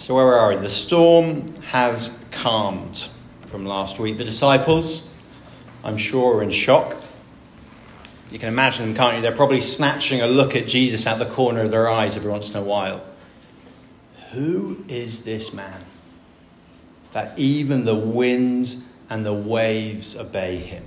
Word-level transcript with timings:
So, 0.00 0.14
where 0.14 0.34
are 0.34 0.54
we? 0.54 0.56
The 0.56 0.70
storm 0.70 1.60
has 1.60 2.26
calmed 2.32 3.06
from 3.48 3.66
last 3.66 3.98
week. 3.98 4.16
The 4.16 4.24
disciples, 4.24 5.14
I'm 5.84 5.98
sure, 5.98 6.38
are 6.38 6.42
in 6.42 6.50
shock. 6.50 6.96
You 8.30 8.38
can 8.38 8.48
imagine 8.48 8.86
them, 8.86 8.94
can't 8.96 9.16
you? 9.16 9.22
They're 9.22 9.36
probably 9.36 9.60
snatching 9.60 10.22
a 10.22 10.26
look 10.26 10.56
at 10.56 10.66
Jesus 10.66 11.06
out 11.06 11.18
the 11.18 11.26
corner 11.26 11.60
of 11.60 11.70
their 11.70 11.86
eyes 11.86 12.16
every 12.16 12.30
once 12.30 12.54
in 12.54 12.62
a 12.62 12.64
while. 12.64 13.04
Who 14.30 14.82
is 14.88 15.26
this 15.26 15.52
man 15.52 15.84
that 17.12 17.38
even 17.38 17.84
the 17.84 17.94
winds 17.94 18.88
and 19.10 19.24
the 19.24 19.34
waves 19.34 20.16
obey 20.16 20.56
him? 20.56 20.84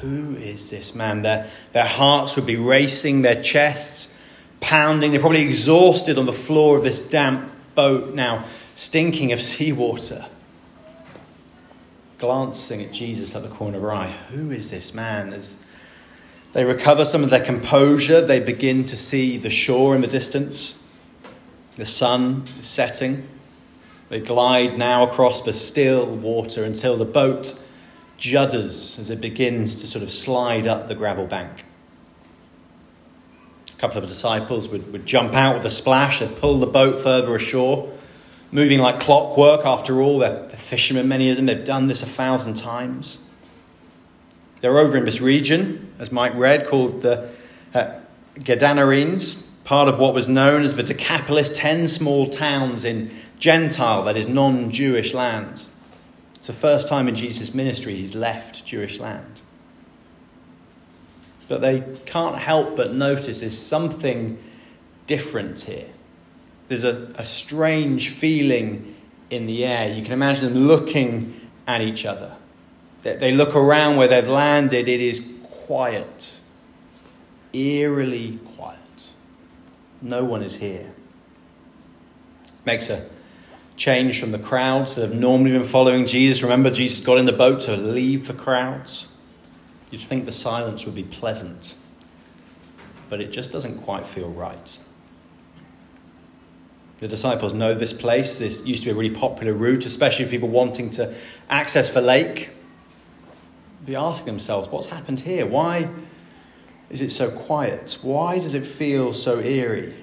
Who 0.00 0.36
is 0.36 0.68
this 0.68 0.94
man? 0.94 1.22
Their, 1.22 1.48
their 1.72 1.86
hearts 1.86 2.36
would 2.36 2.46
be 2.46 2.56
racing, 2.56 3.22
their 3.22 3.42
chests 3.42 4.20
pounding. 4.60 5.12
They're 5.12 5.20
probably 5.20 5.46
exhausted 5.46 6.18
on 6.18 6.26
the 6.26 6.32
floor 6.34 6.76
of 6.76 6.84
this 6.84 7.08
damp 7.08 7.51
boat 7.74 8.14
now, 8.14 8.44
stinking 8.74 9.32
of 9.32 9.40
seawater. 9.42 10.26
Glancing 12.18 12.82
at 12.82 12.92
Jesus 12.92 13.34
at 13.34 13.42
the 13.42 13.48
corner 13.48 13.78
of 13.78 13.82
her 13.82 13.92
eye. 13.92 14.12
Who 14.30 14.50
is 14.50 14.70
this 14.70 14.94
man? 14.94 15.32
As 15.32 15.64
they 16.52 16.64
recover 16.64 17.04
some 17.04 17.24
of 17.24 17.30
their 17.30 17.44
composure, 17.44 18.20
they 18.20 18.38
begin 18.38 18.84
to 18.84 18.96
see 18.96 19.38
the 19.38 19.50
shore 19.50 19.94
in 19.94 20.02
the 20.02 20.06
distance. 20.06 20.80
The 21.76 21.86
sun 21.86 22.44
is 22.60 22.66
setting. 22.66 23.26
They 24.08 24.20
glide 24.20 24.76
now 24.76 25.04
across 25.04 25.42
the 25.42 25.54
still 25.54 26.14
water 26.14 26.64
until 26.64 26.96
the 26.96 27.06
boat 27.06 27.68
judders 28.18 28.98
as 29.00 29.10
it 29.10 29.20
begins 29.20 29.80
to 29.80 29.86
sort 29.86 30.04
of 30.04 30.10
slide 30.10 30.66
up 30.66 30.86
the 30.86 30.94
gravel 30.94 31.26
bank. 31.26 31.64
A 33.82 33.86
couple 33.88 34.00
of 34.00 34.08
disciples 34.08 34.68
would, 34.68 34.92
would 34.92 35.06
jump 35.06 35.34
out 35.34 35.56
with 35.56 35.66
a 35.66 35.70
splash 35.70 36.22
and 36.22 36.36
pull 36.36 36.60
the 36.60 36.66
boat 36.66 37.02
further 37.02 37.34
ashore, 37.34 37.92
moving 38.52 38.78
like 38.78 39.00
clockwork. 39.00 39.66
After 39.66 40.00
all, 40.00 40.20
they're, 40.20 40.46
they're 40.46 40.56
fishermen, 40.56 41.08
many 41.08 41.30
of 41.30 41.36
them. 41.36 41.46
They've 41.46 41.64
done 41.64 41.88
this 41.88 42.04
a 42.04 42.06
thousand 42.06 42.54
times. 42.54 43.18
They're 44.60 44.78
over 44.78 44.96
in 44.96 45.04
this 45.04 45.20
region, 45.20 45.92
as 45.98 46.12
Mike 46.12 46.36
read, 46.36 46.68
called 46.68 47.02
the 47.02 47.28
uh, 47.74 47.98
part 49.64 49.88
of 49.88 49.98
what 49.98 50.14
was 50.14 50.28
known 50.28 50.62
as 50.62 50.76
the 50.76 50.84
Decapolis, 50.84 51.58
10 51.58 51.88
small 51.88 52.28
towns 52.28 52.84
in 52.84 53.10
Gentile, 53.40 54.04
that 54.04 54.16
is 54.16 54.28
non 54.28 54.70
Jewish 54.70 55.12
land. 55.12 55.66
It's 56.36 56.46
the 56.46 56.52
first 56.52 56.88
time 56.88 57.08
in 57.08 57.16
Jesus' 57.16 57.52
ministry 57.52 57.96
he's 57.96 58.14
left 58.14 58.64
Jewish 58.64 59.00
land. 59.00 59.31
But 61.52 61.60
they 61.60 61.82
can't 62.06 62.38
help 62.38 62.76
but 62.78 62.94
notice 62.94 63.40
there's 63.40 63.58
something 63.58 64.42
different 65.06 65.60
here. 65.60 65.84
There's 66.68 66.82
a, 66.82 67.12
a 67.16 67.26
strange 67.26 68.08
feeling 68.08 68.96
in 69.28 69.46
the 69.46 69.66
air. 69.66 69.92
You 69.92 70.02
can 70.02 70.14
imagine 70.14 70.54
them 70.54 70.66
looking 70.66 71.38
at 71.66 71.82
each 71.82 72.06
other. 72.06 72.34
They 73.02 73.32
look 73.32 73.54
around 73.54 73.98
where 73.98 74.08
they've 74.08 74.26
landed, 74.26 74.88
it 74.88 75.02
is 75.02 75.30
quiet, 75.66 76.40
eerily 77.52 78.38
quiet. 78.56 79.12
No 80.00 80.24
one 80.24 80.42
is 80.42 80.54
here. 80.54 80.90
Makes 82.64 82.88
a 82.88 83.06
change 83.76 84.18
from 84.18 84.32
the 84.32 84.38
crowds 84.38 84.94
that 84.94 85.02
have 85.02 85.20
normally 85.20 85.52
been 85.52 85.68
following 85.68 86.06
Jesus. 86.06 86.42
Remember, 86.42 86.70
Jesus 86.70 87.04
got 87.04 87.18
in 87.18 87.26
the 87.26 87.32
boat 87.32 87.60
to 87.62 87.76
leave 87.76 88.26
the 88.26 88.32
crowds. 88.32 89.11
You'd 89.92 90.00
think 90.00 90.24
the 90.24 90.32
silence 90.32 90.84
would 90.86 90.96
be 90.96 91.04
pleasant, 91.04 91.76
but 93.08 93.20
it 93.20 93.30
just 93.30 93.52
doesn't 93.52 93.78
quite 93.82 94.04
feel 94.04 94.30
right. 94.30 94.78
The 96.98 97.06
disciples 97.06 97.54
know 97.54 97.74
this 97.74 97.92
place. 97.92 98.40
This 98.40 98.66
used 98.66 98.82
to 98.82 98.88
be 98.88 98.92
a 98.92 98.98
really 98.98 99.14
popular 99.14 99.52
route, 99.52 99.86
especially 99.86 100.26
people 100.26 100.48
wanting 100.48 100.90
to 100.90 101.14
access 101.48 101.92
the 101.92 102.00
lake. 102.00 102.50
Be 103.86 103.94
asking 103.94 104.26
themselves, 104.26 104.68
what's 104.68 104.88
happened 104.88 105.20
here? 105.20 105.46
Why 105.46 105.88
is 106.90 107.02
it 107.02 107.10
so 107.10 107.30
quiet? 107.30 107.98
Why 108.02 108.38
does 108.38 108.54
it 108.54 108.64
feel 108.64 109.12
so 109.12 109.38
eerie? 109.38 109.94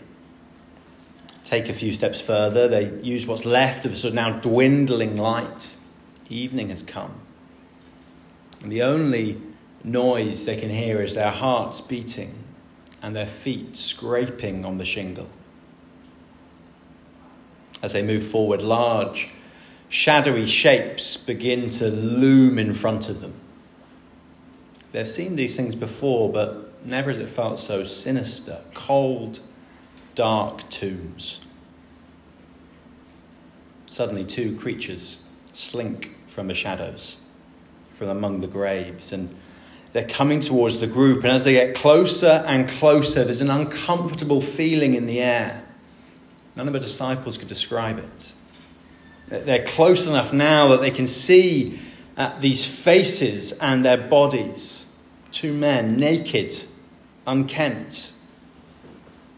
take 1.50 1.68
a 1.68 1.74
few 1.74 1.92
steps 1.92 2.22
further. 2.22 2.68
They 2.68 2.92
use 3.02 3.26
what's 3.26 3.44
left 3.44 3.86
of 3.86 3.94
a 3.94 3.96
sort 3.96 4.10
of 4.10 4.16
now 4.16 4.34
dwindling 4.34 5.18
light. 5.18 5.78
Evening 6.30 6.70
has 6.70 6.84
come. 6.84 7.16
And 8.62 8.72
the 8.72 8.84
only 8.84 9.42
noise 9.84 10.46
they 10.46 10.58
can 10.58 10.70
hear 10.70 11.02
is 11.02 11.16
their 11.16 11.32
hearts 11.32 11.82
beating 11.82 12.32
and 13.02 13.16
their 13.16 13.28
feet 13.28 13.78
scraping 13.78 14.66
on 14.66 14.78
the 14.78 14.86
shingle. 14.86 15.30
As 17.82 17.94
they 17.94 18.02
move 18.02 18.24
forward, 18.24 18.62
large, 18.62 19.30
shadowy 19.88 20.46
shapes 20.46 21.18
begin 21.18 21.70
to 21.72 21.90
loom 21.90 22.60
in 22.60 22.74
front 22.74 23.10
of 23.10 23.22
them. 23.22 23.34
They've 24.92 25.08
seen 25.08 25.36
these 25.36 25.56
things 25.56 25.76
before, 25.76 26.32
but 26.32 26.86
never 26.86 27.10
has 27.10 27.20
it 27.20 27.30
felt 27.30 27.60
so 27.60 27.84
sinister, 27.84 28.60
cold, 28.74 29.40
dark 30.16 30.68
tombs. 30.70 31.42
Suddenly, 33.86 34.26
two 34.26 34.56
creatures 34.58 35.28
slink 35.54 36.16
from 36.28 36.48
the 36.48 36.54
shadows, 36.54 37.20
from 37.96 38.10
among 38.10 38.42
the 38.42 38.48
graves, 38.48 39.14
and 39.14 39.36
they're 39.94 40.08
coming 40.08 40.40
towards 40.40 40.80
the 40.80 40.88
group. 40.88 41.24
And 41.24 41.32
as 41.32 41.44
they 41.44 41.54
get 41.54 41.76
closer 41.76 42.44
and 42.48 42.70
closer, 42.70 43.24
there's 43.24 43.42
an 43.42 43.50
uncomfortable 43.50 44.42
feeling 44.42 44.96
in 44.96 45.06
the 45.06 45.22
air. 45.22 45.64
None 46.56 46.68
of 46.68 46.74
the 46.74 46.80
disciples 46.80 47.38
could 47.38 47.48
describe 47.48 47.98
it. 47.98 48.34
They're 49.30 49.66
close 49.66 50.08
enough 50.08 50.34
now 50.34 50.70
that 50.70 50.82
they 50.82 50.92
can 50.92 51.08
see 51.08 51.80
uh, 52.18 52.38
these 52.40 52.66
faces 52.66 53.60
and 53.60 53.86
their 53.86 53.98
bodies. 53.98 54.98
Two 55.32 55.54
men, 55.54 55.98
naked, 55.98 56.54
unkempt, 57.26 58.14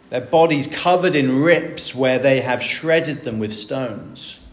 their 0.09 0.21
bodies 0.21 0.67
covered 0.67 1.15
in 1.15 1.41
rips 1.41 1.95
where 1.95 2.19
they 2.19 2.41
have 2.41 2.61
shredded 2.61 3.19
them 3.19 3.39
with 3.39 3.53
stones. 3.53 4.45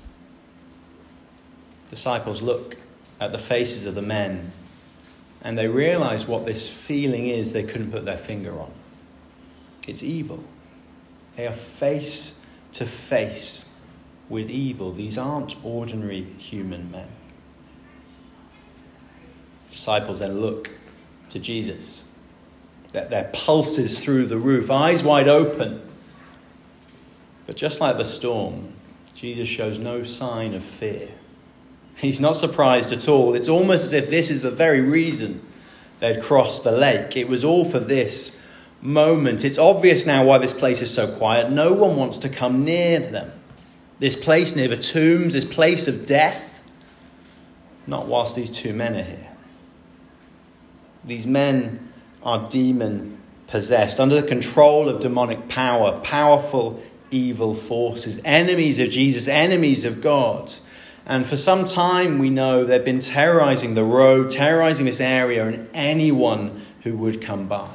Disciples 1.91 2.43
look 2.43 2.77
at 3.21 3.33
the 3.33 3.39
faces 3.39 3.85
of 3.85 3.97
the 3.97 4.03
men 4.03 4.53
and 5.43 5.57
they 5.57 5.69
realize 5.69 6.27
what 6.27 6.47
this 6.47 6.69
feeling 6.69 7.29
is 7.29 7.53
they 7.53 7.63
couldn't 7.63 7.93
put 7.93 8.05
their 8.05 8.19
finger 8.19 8.59
on. 8.59 8.71
It's 9.87 10.03
evil. 10.03 10.43
They 11.37 11.47
are 11.47 11.53
face 11.53 12.45
to 12.73 12.85
face 12.85 13.79
with 14.29 14.51
evil. 14.51 14.93
These 14.93 15.17
aren't 15.17 15.65
ordinary 15.65 16.23
human 16.23 16.91
men. 16.91 17.09
Disciples 19.71 20.19
then 20.19 20.41
look 20.41 20.71
to 21.31 21.39
Jesus 21.39 22.09
their, 22.93 23.07
their 23.07 23.31
pulses 23.33 24.03
through 24.03 24.27
the 24.27 24.39
roof, 24.39 24.71
eyes 24.71 25.03
wide 25.03 25.29
open. 25.29 25.83
But 27.47 27.57
just 27.57 27.81
like 27.81 27.97
the 27.97 28.05
storm, 28.05 28.75
Jesus 29.15 29.49
shows 29.49 29.79
no 29.79 30.03
sign 30.03 30.55
of 30.55 30.63
fear. 30.63 31.09
He's 31.99 32.21
not 32.21 32.37
surprised 32.37 32.93
at 32.93 33.09
all. 33.09 33.35
It's 33.35 33.49
almost 33.49 33.85
as 33.85 33.93
if 33.93 34.09
this 34.09 34.31
is 34.31 34.43
the 34.43 34.51
very 34.51 34.81
reason 34.81 35.45
they'd 35.99 36.23
crossed 36.23 36.65
the 36.65 36.73
lake. 36.73 37.17
It 37.17 37.29
was 37.29 37.45
all 37.45 37.65
for 37.65 37.81
this 37.81 38.43
moment. 38.81 39.45
It's 39.45 39.59
obvious 39.59 40.07
now 40.07 40.25
why 40.25 40.39
this 40.39 40.59
place 40.59 40.81
is 40.81 40.95
so 40.95 41.13
quiet. 41.17 41.51
No 41.51 41.73
one 41.73 41.97
wants 41.97 42.19
to 42.19 42.29
come 42.29 42.65
near 42.65 43.01
them. 43.01 43.33
This 43.99 44.15
place 44.15 44.55
near 44.55 44.69
the 44.69 44.77
tombs, 44.77 45.33
this 45.33 45.45
place 45.45 45.89
of 45.89 46.07
death, 46.07 46.65
not 47.89 48.07
whilst 48.07 48.37
these 48.37 48.53
two 48.53 48.73
men 48.73 48.95
are 48.95 49.03
here. 49.03 49.29
These 51.05 51.27
men 51.27 51.93
are 52.23 52.49
demon 52.49 53.19
possessed, 53.49 53.99
under 53.99 54.21
the 54.21 54.29
control 54.29 54.89
of 54.89 55.01
demonic 55.01 55.49
power, 55.49 55.99
powerful 56.05 56.81
evil 57.11 57.55
forces, 57.55 58.21
enemies 58.25 58.79
of 58.79 58.91
Jesus, 58.91 59.27
enemies 59.27 59.85
of 59.85 60.01
God. 60.01 60.53
And 61.09 61.27
for 61.27 61.39
some 61.39 61.65
time, 61.67 62.19
we 62.19 62.29
know 62.29 62.65
they've 62.65 62.85
been 62.85 63.01
terrorizing 63.01 63.75
the 63.75 63.83
road, 63.83 64.31
terrorizing 64.31 64.85
this 64.85 65.01
area, 65.01 65.47
and 65.47 65.69
anyone 65.73 66.67
who 66.83 66.99
would 66.99 67.23
come 67.23 67.49
by. 67.49 67.71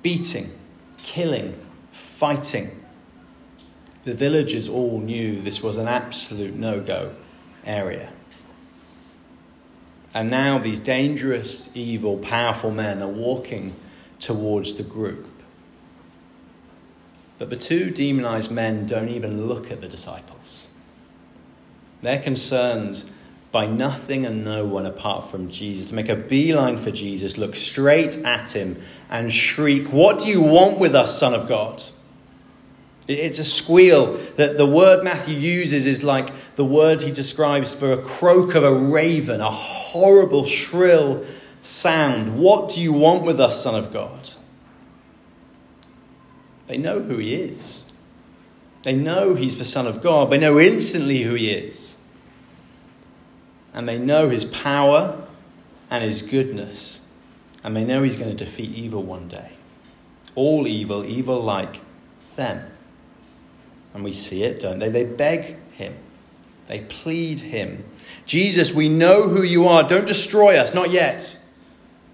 Beating, 0.00 0.46
killing, 0.96 1.54
fighting. 1.92 2.70
The 4.04 4.14
villagers 4.14 4.66
all 4.66 4.98
knew 4.98 5.42
this 5.42 5.62
was 5.62 5.76
an 5.76 5.86
absolute 5.86 6.54
no 6.54 6.80
go 6.80 7.12
area. 7.66 8.10
And 10.14 10.30
now 10.30 10.58
these 10.58 10.80
dangerous, 10.80 11.70
evil, 11.76 12.16
powerful 12.16 12.70
men 12.70 13.02
are 13.02 13.08
walking 13.08 13.74
towards 14.20 14.76
the 14.76 14.82
group. 14.82 15.26
But 17.38 17.50
the 17.50 17.56
two 17.56 17.90
demonized 17.90 18.50
men 18.50 18.86
don't 18.86 19.10
even 19.10 19.46
look 19.46 19.70
at 19.70 19.82
the 19.82 19.88
disciples. 19.88 20.61
They're 22.02 22.20
concerned 22.20 23.10
by 23.52 23.66
nothing 23.66 24.26
and 24.26 24.44
no 24.44 24.64
one 24.64 24.86
apart 24.86 25.30
from 25.30 25.50
Jesus. 25.50 25.92
Make 25.92 26.08
a 26.08 26.16
beeline 26.16 26.78
for 26.78 26.90
Jesus, 26.90 27.38
look 27.38 27.54
straight 27.54 28.16
at 28.24 28.56
him, 28.56 28.80
and 29.08 29.32
shriek, 29.32 29.92
What 29.92 30.20
do 30.20 30.26
you 30.26 30.42
want 30.42 30.78
with 30.78 30.94
us, 30.94 31.18
Son 31.18 31.34
of 31.34 31.48
God? 31.48 31.82
It's 33.08 33.38
a 33.38 33.44
squeal. 33.44 34.16
That 34.36 34.56
the 34.56 34.66
word 34.66 35.04
Matthew 35.04 35.36
uses 35.36 35.86
is 35.86 36.02
like 36.02 36.30
the 36.56 36.64
word 36.64 37.02
he 37.02 37.12
describes 37.12 37.74
for 37.74 37.92
a 37.92 38.02
croak 38.02 38.54
of 38.54 38.64
a 38.64 38.72
raven, 38.72 39.40
a 39.40 39.50
horrible, 39.50 40.44
shrill 40.46 41.24
sound. 41.62 42.38
What 42.38 42.70
do 42.74 42.80
you 42.80 42.92
want 42.92 43.24
with 43.24 43.40
us, 43.40 43.62
Son 43.62 43.74
of 43.74 43.92
God? 43.92 44.30
They 46.68 46.78
know 46.78 47.00
who 47.00 47.18
he 47.18 47.34
is. 47.34 47.92
They 48.82 48.94
know 48.94 49.34
he's 49.34 49.58
the 49.58 49.64
Son 49.64 49.86
of 49.86 50.02
God. 50.02 50.30
They 50.30 50.38
know 50.38 50.58
instantly 50.58 51.22
who 51.22 51.34
he 51.34 51.50
is. 51.50 51.91
And 53.74 53.88
they 53.88 53.98
know 53.98 54.28
his 54.28 54.44
power 54.44 55.26
and 55.90 56.04
his 56.04 56.22
goodness. 56.22 57.10
And 57.64 57.76
they 57.76 57.84
know 57.84 58.02
he's 58.02 58.16
going 58.16 58.34
to 58.34 58.44
defeat 58.44 58.74
evil 58.74 59.02
one 59.02 59.28
day. 59.28 59.52
All 60.34 60.66
evil, 60.66 61.04
evil 61.04 61.40
like 61.40 61.80
them. 62.36 62.66
And 63.94 64.02
we 64.02 64.12
see 64.12 64.42
it, 64.42 64.60
don't 64.60 64.78
they? 64.78 64.88
They 64.88 65.04
beg 65.04 65.56
him, 65.72 65.94
they 66.66 66.80
plead 66.80 67.40
him. 67.40 67.84
Jesus, 68.24 68.74
we 68.74 68.88
know 68.88 69.28
who 69.28 69.42
you 69.42 69.68
are. 69.68 69.82
Don't 69.82 70.06
destroy 70.06 70.56
us, 70.56 70.74
not 70.74 70.90
yet. 70.90 71.38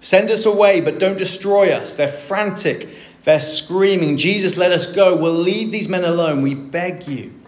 Send 0.01 0.31
us 0.31 0.45
away, 0.45 0.81
but 0.81 0.99
don't 0.99 1.17
destroy 1.17 1.71
us. 1.71 1.95
They're 1.95 2.11
frantic. 2.11 2.89
They're 3.23 3.41
screaming, 3.41 4.17
Jesus, 4.17 4.57
let 4.57 4.71
us 4.71 4.95
go. 4.95 5.15
We'll 5.15 5.33
leave 5.33 5.71
these 5.71 5.89
men 5.89 6.03
alone. 6.03 6.41
We 6.41 6.55
beg 6.55 7.07
you. 7.07 7.38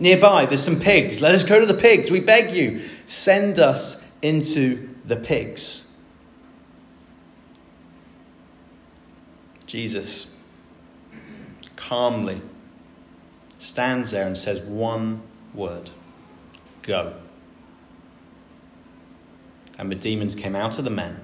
Nearby, 0.00 0.46
there's 0.46 0.64
some 0.64 0.80
pigs. 0.80 1.20
Let 1.20 1.34
us 1.34 1.46
go 1.46 1.60
to 1.60 1.66
the 1.66 1.74
pigs. 1.74 2.10
We 2.10 2.20
beg 2.20 2.56
you. 2.56 2.80
Send 3.06 3.58
us 3.58 4.10
into 4.22 4.88
the 5.04 5.16
pigs. 5.16 5.86
Jesus 9.66 10.38
calmly 11.76 12.40
stands 13.58 14.10
there 14.10 14.26
and 14.26 14.36
says 14.36 14.62
one 14.62 15.22
word 15.54 15.90
Go. 16.82 17.14
And 19.78 19.90
the 19.90 19.94
demons 19.94 20.34
came 20.34 20.56
out 20.56 20.78
of 20.78 20.84
the 20.84 20.90
men 20.90 21.20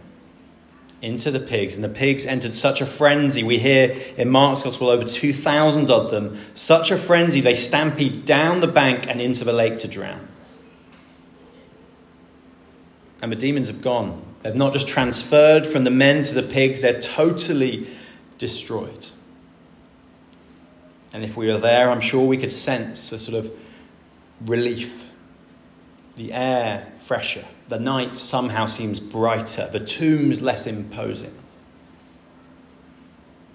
into 1.02 1.30
the 1.30 1.40
pigs, 1.40 1.74
and 1.74 1.84
the 1.84 1.88
pigs 1.88 2.24
entered 2.24 2.54
such 2.54 2.80
a 2.80 2.86
frenzy. 2.86 3.42
We 3.42 3.58
hear 3.58 3.94
in 4.16 4.30
Mark's 4.30 4.62
Gospel 4.62 4.88
over 4.88 5.04
2,000 5.04 5.90
of 5.90 6.10
them, 6.10 6.38
such 6.54 6.90
a 6.90 6.96
frenzy, 6.96 7.40
they 7.40 7.54
stampede 7.54 8.24
down 8.24 8.60
the 8.60 8.66
bank 8.66 9.08
and 9.08 9.20
into 9.20 9.44
the 9.44 9.52
lake 9.52 9.78
to 9.80 9.88
drown. 9.88 10.26
And 13.20 13.30
the 13.30 13.36
demons 13.36 13.68
have 13.68 13.82
gone. 13.82 14.22
They've 14.42 14.54
not 14.54 14.72
just 14.72 14.88
transferred 14.88 15.66
from 15.66 15.84
the 15.84 15.90
men 15.90 16.24
to 16.24 16.34
the 16.34 16.42
pigs, 16.42 16.82
they're 16.82 17.00
totally 17.00 17.88
destroyed. 18.38 19.06
And 21.12 21.24
if 21.24 21.36
we 21.36 21.48
were 21.48 21.58
there, 21.58 21.90
I'm 21.90 22.00
sure 22.00 22.26
we 22.26 22.36
could 22.36 22.52
sense 22.52 23.10
a 23.12 23.18
sort 23.18 23.44
of 23.44 23.50
relief. 24.42 25.10
The 26.16 26.32
air 26.32 26.92
fresher. 27.00 27.44
The 27.68 27.78
night 27.80 28.16
somehow 28.16 28.66
seems 28.66 29.00
brighter. 29.00 29.68
The 29.70 29.80
tomb's 29.80 30.40
less 30.40 30.66
imposing. 30.66 31.36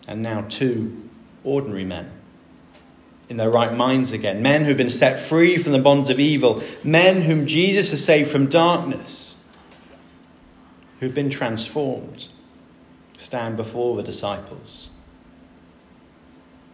And 0.08 0.22
now, 0.22 0.46
two 0.50 1.10
ordinary 1.44 1.86
men 1.86 2.12
in 3.30 3.38
their 3.38 3.50
right 3.50 3.74
minds 3.74 4.12
again. 4.12 4.42
Men 4.42 4.66
who've 4.66 4.76
been 4.76 4.90
set 4.90 5.18
free 5.18 5.58
from 5.58 5.72
the 5.72 5.80
bonds 5.80 6.10
of 6.10 6.20
evil. 6.20 6.62
Men 6.84 7.22
whom 7.22 7.48
Jesus 7.48 7.92
has 7.92 8.04
saved 8.04 8.30
from 8.30 8.48
darkness. 8.48 9.48
Who've 11.00 11.16
been 11.16 11.30
transformed. 11.30 12.28
Stand 13.14 13.56
before 13.56 13.96
the 13.96 14.04
disciples. 14.04 14.90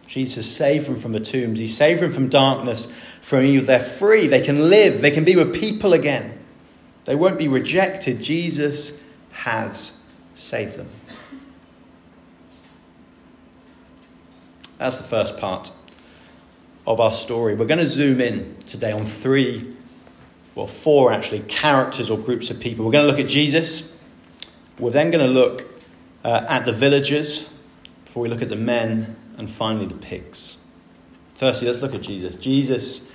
Jesus 0.08 0.50
saved 0.50 0.88
them 0.88 0.98
from 0.98 1.12
the 1.12 1.20
tombs. 1.20 1.60
He 1.60 1.68
saved 1.68 2.00
them 2.00 2.10
from 2.10 2.28
darkness, 2.28 2.92
from 3.20 3.44
evil. 3.44 3.66
They're 3.66 3.78
free. 3.78 4.26
They 4.26 4.44
can 4.44 4.68
live. 4.68 5.00
They 5.00 5.12
can 5.12 5.24
be 5.24 5.36
with 5.36 5.54
people 5.54 5.92
again. 5.92 6.37
They 7.08 7.14
won't 7.14 7.38
be 7.38 7.48
rejected. 7.48 8.20
Jesus 8.20 9.02
has 9.30 10.04
saved 10.34 10.76
them. 10.76 10.90
That's 14.76 14.98
the 14.98 15.04
first 15.04 15.38
part 15.38 15.72
of 16.86 17.00
our 17.00 17.14
story. 17.14 17.54
We're 17.54 17.64
going 17.64 17.78
to 17.78 17.88
zoom 17.88 18.20
in 18.20 18.58
today 18.66 18.92
on 18.92 19.06
three, 19.06 19.74
well, 20.54 20.66
four 20.66 21.10
actually, 21.10 21.40
characters 21.48 22.10
or 22.10 22.18
groups 22.18 22.50
of 22.50 22.60
people. 22.60 22.84
We're 22.84 22.92
going 22.92 23.06
to 23.06 23.10
look 23.10 23.24
at 23.24 23.30
Jesus. 23.30 24.04
We're 24.78 24.90
then 24.90 25.10
going 25.10 25.24
to 25.24 25.32
look 25.32 25.64
uh, 26.26 26.44
at 26.46 26.66
the 26.66 26.74
villagers 26.74 27.58
before 28.04 28.22
we 28.22 28.28
look 28.28 28.42
at 28.42 28.50
the 28.50 28.56
men 28.56 29.16
and 29.38 29.48
finally 29.48 29.86
the 29.86 29.94
pigs. 29.94 30.62
Firstly, 31.36 31.68
let's 31.68 31.80
look 31.80 31.94
at 31.94 32.02
Jesus. 32.02 32.36
Jesus, 32.36 33.10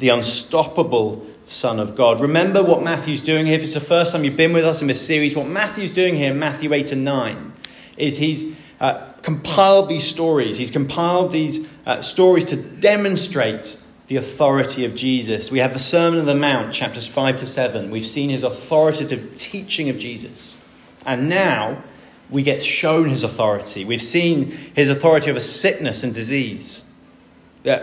the 0.00 0.10
unstoppable 0.10 1.26
Son 1.48 1.80
of 1.80 1.96
God. 1.96 2.20
Remember 2.20 2.62
what 2.62 2.82
Matthew's 2.82 3.24
doing 3.24 3.46
here. 3.46 3.56
If 3.56 3.64
it's 3.64 3.74
the 3.74 3.80
first 3.80 4.12
time 4.12 4.22
you've 4.22 4.36
been 4.36 4.52
with 4.52 4.64
us 4.64 4.82
in 4.82 4.88
this 4.88 5.04
series, 5.04 5.34
what 5.34 5.48
Matthew's 5.48 5.92
doing 5.92 6.14
here 6.14 6.30
in 6.30 6.38
Matthew 6.38 6.72
8 6.72 6.92
and 6.92 7.04
9 7.04 7.52
is 7.96 8.18
he's 8.18 8.56
uh, 8.80 9.12
compiled 9.22 9.88
these 9.88 10.06
stories. 10.06 10.58
He's 10.58 10.70
compiled 10.70 11.32
these 11.32 11.68
uh, 11.86 12.02
stories 12.02 12.44
to 12.46 12.56
demonstrate 12.56 13.82
the 14.08 14.16
authority 14.16 14.84
of 14.84 14.94
Jesus. 14.94 15.50
We 15.50 15.58
have 15.58 15.72
the 15.72 15.78
Sermon 15.78 16.20
on 16.20 16.26
the 16.26 16.34
Mount, 16.34 16.74
chapters 16.74 17.06
5 17.06 17.38
to 17.40 17.46
7. 17.46 17.90
We've 17.90 18.06
seen 18.06 18.30
his 18.30 18.42
authoritative 18.42 19.34
teaching 19.36 19.88
of 19.88 19.98
Jesus. 19.98 20.62
And 21.06 21.28
now 21.28 21.82
we 22.30 22.42
get 22.42 22.62
shown 22.62 23.08
his 23.08 23.22
authority. 23.22 23.84
We've 23.84 24.02
seen 24.02 24.50
his 24.74 24.90
authority 24.90 25.30
over 25.30 25.40
sickness 25.40 26.04
and 26.04 26.12
disease. 26.12 26.87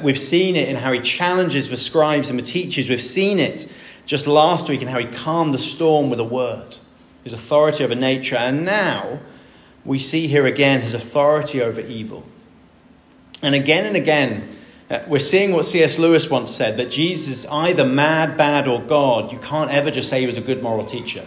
We've 0.02 0.20
seen 0.20 0.56
it 0.56 0.70
in 0.70 0.78
how 0.78 0.92
he 0.92 1.00
challenges 1.00 1.70
the 1.70 1.78
scribes 1.78 2.30
and 2.30 2.40
the 2.40 2.44
teachers. 2.44 2.90
We've 2.90 3.02
seen 3.02 3.40
it 3.40 3.76
just 4.06 4.28
last 4.28 4.70
week 4.70 4.82
in 4.82 4.88
how 4.88 5.00
he 5.00 5.08
calmed 5.08 5.54
the 5.54 5.60
storm 5.60 6.10
with 6.10 6.20
a 6.20 6.24
word, 6.24 6.76
his 7.24 7.34
authority 7.34 7.84
over 7.84 7.96
nature. 7.96 8.36
And 8.36 8.66
now 8.66 9.20
we 9.84 10.00
see 10.00 10.28
here 10.28 10.46
again 10.46 10.82
his 10.82 10.94
authority 10.94 11.62
over 11.62 11.82
evil. 11.82 12.26
And 13.42 13.54
again 13.54 13.86
and 13.86 13.96
again, 13.96 14.56
uh, 14.90 15.00
we're 15.08 15.20
seeing 15.20 15.52
what 15.52 15.66
C.S. 15.66 15.98
Lewis 15.98 16.30
once 16.30 16.56
said 16.56 16.78
that 16.78 16.92
Jesus 16.92 17.28
is 17.28 17.46
either 17.48 17.86
mad, 17.86 18.38
bad, 18.38 18.68
or 18.68 18.82
God. 18.82 19.32
You 19.32 19.40
can't 19.40 19.72
ever 19.72 19.90
just 19.90 20.10
say 20.10 20.22
he 20.22 20.28
was 20.28 20.38
a 20.38 20.42
good 20.42 20.62
moral 20.62 20.86
teacher. 20.86 21.26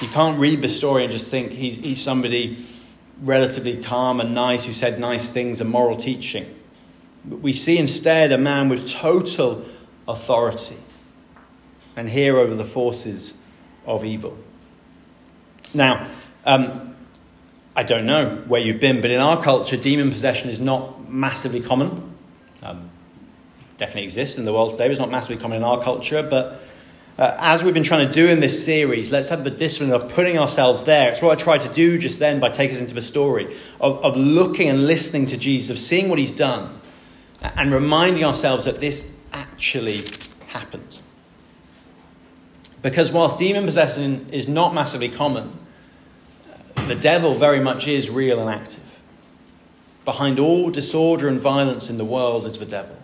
You 0.00 0.08
can't 0.08 0.38
read 0.38 0.62
the 0.62 0.68
story 0.68 1.04
and 1.04 1.12
just 1.12 1.30
think 1.30 1.52
he's, 1.52 1.76
he's 1.76 2.02
somebody 2.02 2.56
relatively 3.22 3.82
calm 3.82 4.20
and 4.20 4.34
nice 4.34 4.66
who 4.66 4.72
said 4.72 5.00
nice 5.00 5.30
things 5.30 5.60
and 5.60 5.70
moral 5.70 5.96
teaching. 5.96 6.44
We 7.24 7.52
see 7.52 7.78
instead 7.78 8.32
a 8.32 8.38
man 8.38 8.68
with 8.68 8.88
total 8.88 9.64
authority 10.06 10.76
and 11.96 12.08
here 12.08 12.36
over 12.38 12.54
the 12.54 12.64
forces 12.64 13.38
of 13.86 14.04
evil. 14.04 14.36
Now, 15.74 16.08
um, 16.44 16.94
I 17.74 17.82
don't 17.82 18.06
know 18.06 18.42
where 18.46 18.60
you've 18.60 18.80
been, 18.80 19.00
but 19.00 19.10
in 19.10 19.20
our 19.20 19.42
culture, 19.42 19.76
demon 19.76 20.10
possession 20.10 20.50
is 20.50 20.60
not 20.60 21.10
massively 21.10 21.60
common. 21.60 22.14
Um, 22.62 22.90
definitely 23.78 24.04
exists 24.04 24.38
in 24.38 24.44
the 24.44 24.52
world 24.52 24.72
today, 24.72 24.84
but 24.84 24.92
it's 24.92 25.00
not 25.00 25.10
massively 25.10 25.36
common 25.36 25.58
in 25.58 25.64
our 25.64 25.82
culture. 25.82 26.22
But 26.22 26.60
uh, 27.18 27.34
as 27.38 27.62
we've 27.62 27.72
been 27.72 27.82
trying 27.82 28.06
to 28.06 28.12
do 28.12 28.28
in 28.28 28.40
this 28.40 28.64
series, 28.64 29.10
let's 29.10 29.30
have 29.30 29.42
the 29.42 29.50
discipline 29.50 29.92
of 29.92 30.12
putting 30.12 30.38
ourselves 30.38 30.84
there. 30.84 31.10
It's 31.10 31.22
what 31.22 31.38
I 31.38 31.42
tried 31.42 31.62
to 31.62 31.72
do 31.72 31.98
just 31.98 32.18
then 32.18 32.40
by 32.40 32.50
taking 32.50 32.76
us 32.76 32.82
into 32.82 32.94
the 32.94 33.02
story 33.02 33.56
of, 33.80 34.04
of 34.04 34.16
looking 34.16 34.68
and 34.68 34.86
listening 34.86 35.26
to 35.26 35.38
Jesus, 35.38 35.70
of 35.70 35.78
seeing 35.78 36.10
what 36.10 36.18
he's 36.18 36.36
done, 36.36 36.78
and 37.40 37.72
reminding 37.72 38.24
ourselves 38.24 38.66
that 38.66 38.80
this 38.80 39.22
actually 39.32 40.02
happened. 40.48 41.00
Because 42.82 43.12
whilst 43.12 43.38
demon 43.38 43.64
possession 43.64 44.28
is 44.30 44.46
not 44.46 44.74
massively 44.74 45.08
common, 45.08 45.52
the 46.86 46.94
devil 46.94 47.34
very 47.34 47.60
much 47.60 47.88
is 47.88 48.10
real 48.10 48.40
and 48.40 48.50
active. 48.50 48.82
Behind 50.04 50.38
all 50.38 50.70
disorder 50.70 51.28
and 51.28 51.40
violence 51.40 51.88
in 51.90 51.96
the 51.96 52.04
world 52.04 52.46
is 52.46 52.58
the 52.58 52.66
devil. 52.66 52.96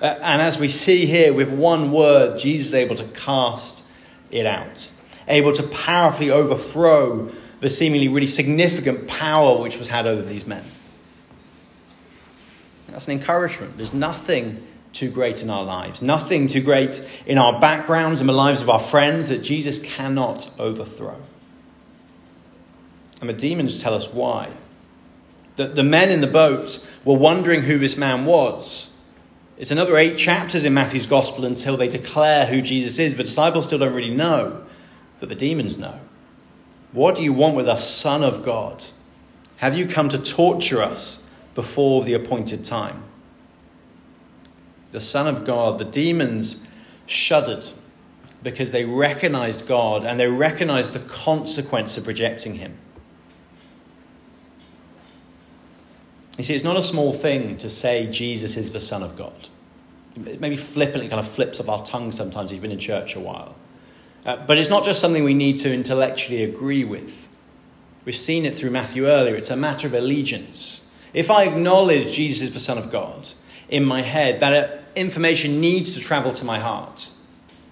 Uh, 0.00 0.18
and 0.22 0.40
as 0.40 0.58
we 0.58 0.68
see 0.68 1.06
here, 1.06 1.32
with 1.32 1.50
one 1.50 1.92
word, 1.92 2.38
Jesus 2.38 2.68
is 2.68 2.74
able 2.74 2.96
to 2.96 3.04
cast 3.04 3.86
it 4.30 4.46
out, 4.46 4.90
able 5.28 5.52
to 5.52 5.62
powerfully 5.62 6.30
overthrow 6.30 7.30
the 7.60 7.68
seemingly 7.68 8.08
really 8.08 8.26
significant 8.26 9.06
power 9.08 9.60
which 9.60 9.78
was 9.78 9.88
had 9.88 10.06
over 10.06 10.22
these 10.22 10.46
men. 10.46 10.64
That's 12.88 13.06
an 13.06 13.12
encouragement. 13.12 13.76
There's 13.76 13.94
nothing 13.94 14.66
too 14.92 15.10
great 15.10 15.42
in 15.42 15.50
our 15.50 15.62
lives, 15.62 16.02
nothing 16.02 16.48
too 16.48 16.62
great 16.62 17.10
in 17.26 17.38
our 17.38 17.60
backgrounds 17.60 18.20
and 18.20 18.28
the 18.28 18.34
lives 18.34 18.60
of 18.60 18.68
our 18.68 18.80
friends 18.80 19.28
that 19.28 19.42
Jesus 19.42 19.82
cannot 19.82 20.52
overthrow. 20.58 21.16
And 23.20 23.28
the 23.28 23.34
demons 23.34 23.82
tell 23.82 23.94
us 23.94 24.12
why. 24.12 24.50
That 25.56 25.76
the 25.76 25.84
men 25.84 26.10
in 26.10 26.22
the 26.22 26.26
boat 26.26 26.88
were 27.04 27.16
wondering 27.16 27.62
who 27.62 27.78
this 27.78 27.96
man 27.96 28.24
was. 28.24 28.89
It's 29.60 29.70
another 29.70 29.96
eight 29.96 30.18
chapters 30.18 30.64
in 30.64 30.74
Matthew's 30.74 31.06
gospel 31.06 31.44
until 31.44 31.76
they 31.76 31.86
declare 31.86 32.46
who 32.46 32.60
Jesus 32.60 32.98
is. 32.98 33.16
The 33.16 33.22
disciples 33.22 33.66
still 33.66 33.78
don't 33.78 33.94
really 33.94 34.12
know, 34.12 34.64
but 35.20 35.28
the 35.28 35.36
demons 35.36 35.78
know. 35.78 36.00
What 36.90 37.14
do 37.14 37.22
you 37.22 37.32
want 37.32 37.54
with 37.54 37.68
us, 37.68 37.88
Son 37.88 38.24
of 38.24 38.44
God? 38.44 38.84
Have 39.58 39.76
you 39.76 39.86
come 39.86 40.08
to 40.08 40.18
torture 40.18 40.82
us 40.82 41.20
before 41.54 42.04
the 42.04 42.14
appointed 42.14 42.64
time. 42.64 43.02
The 44.92 45.00
Son 45.00 45.26
of 45.26 45.44
God, 45.44 45.78
the 45.78 45.84
demons 45.84 46.66
shuddered 47.06 47.64
because 48.42 48.72
they 48.72 48.84
recognized 48.84 49.68
God 49.68 50.04
and 50.04 50.18
they 50.18 50.26
recognized 50.26 50.92
the 50.92 51.00
consequence 51.00 51.98
of 51.98 52.08
rejecting 52.08 52.54
Him. 52.54 52.78
You 56.40 56.44
see, 56.44 56.54
it's 56.54 56.64
not 56.64 56.78
a 56.78 56.82
small 56.82 57.12
thing 57.12 57.58
to 57.58 57.68
say 57.68 58.06
Jesus 58.10 58.56
is 58.56 58.72
the 58.72 58.80
Son 58.80 59.02
of 59.02 59.14
God. 59.14 59.48
It 60.16 60.40
maybe 60.40 60.56
flippantly 60.56 61.06
kind 61.06 61.20
of 61.20 61.28
flips 61.28 61.60
off 61.60 61.68
our 61.68 61.84
tongue 61.84 62.12
sometimes 62.12 62.46
if 62.46 62.54
you've 62.54 62.62
been 62.62 62.72
in 62.72 62.78
church 62.78 63.14
a 63.14 63.20
while. 63.20 63.56
Uh, 64.24 64.42
but 64.46 64.56
it's 64.56 64.70
not 64.70 64.86
just 64.86 65.02
something 65.02 65.22
we 65.22 65.34
need 65.34 65.58
to 65.58 65.74
intellectually 65.74 66.42
agree 66.42 66.82
with. 66.82 67.28
We've 68.06 68.16
seen 68.16 68.46
it 68.46 68.54
through 68.54 68.70
Matthew 68.70 69.06
earlier. 69.06 69.36
It's 69.36 69.50
a 69.50 69.56
matter 69.56 69.86
of 69.86 69.92
allegiance. 69.92 70.90
If 71.12 71.30
I 71.30 71.44
acknowledge 71.44 72.14
Jesus 72.14 72.48
is 72.48 72.54
the 72.54 72.60
Son 72.60 72.78
of 72.78 72.90
God 72.90 73.28
in 73.68 73.84
my 73.84 74.00
head, 74.00 74.40
that 74.40 74.84
information 74.96 75.60
needs 75.60 75.92
to 75.92 76.00
travel 76.00 76.32
to 76.32 76.46
my 76.46 76.58
heart, 76.58 77.10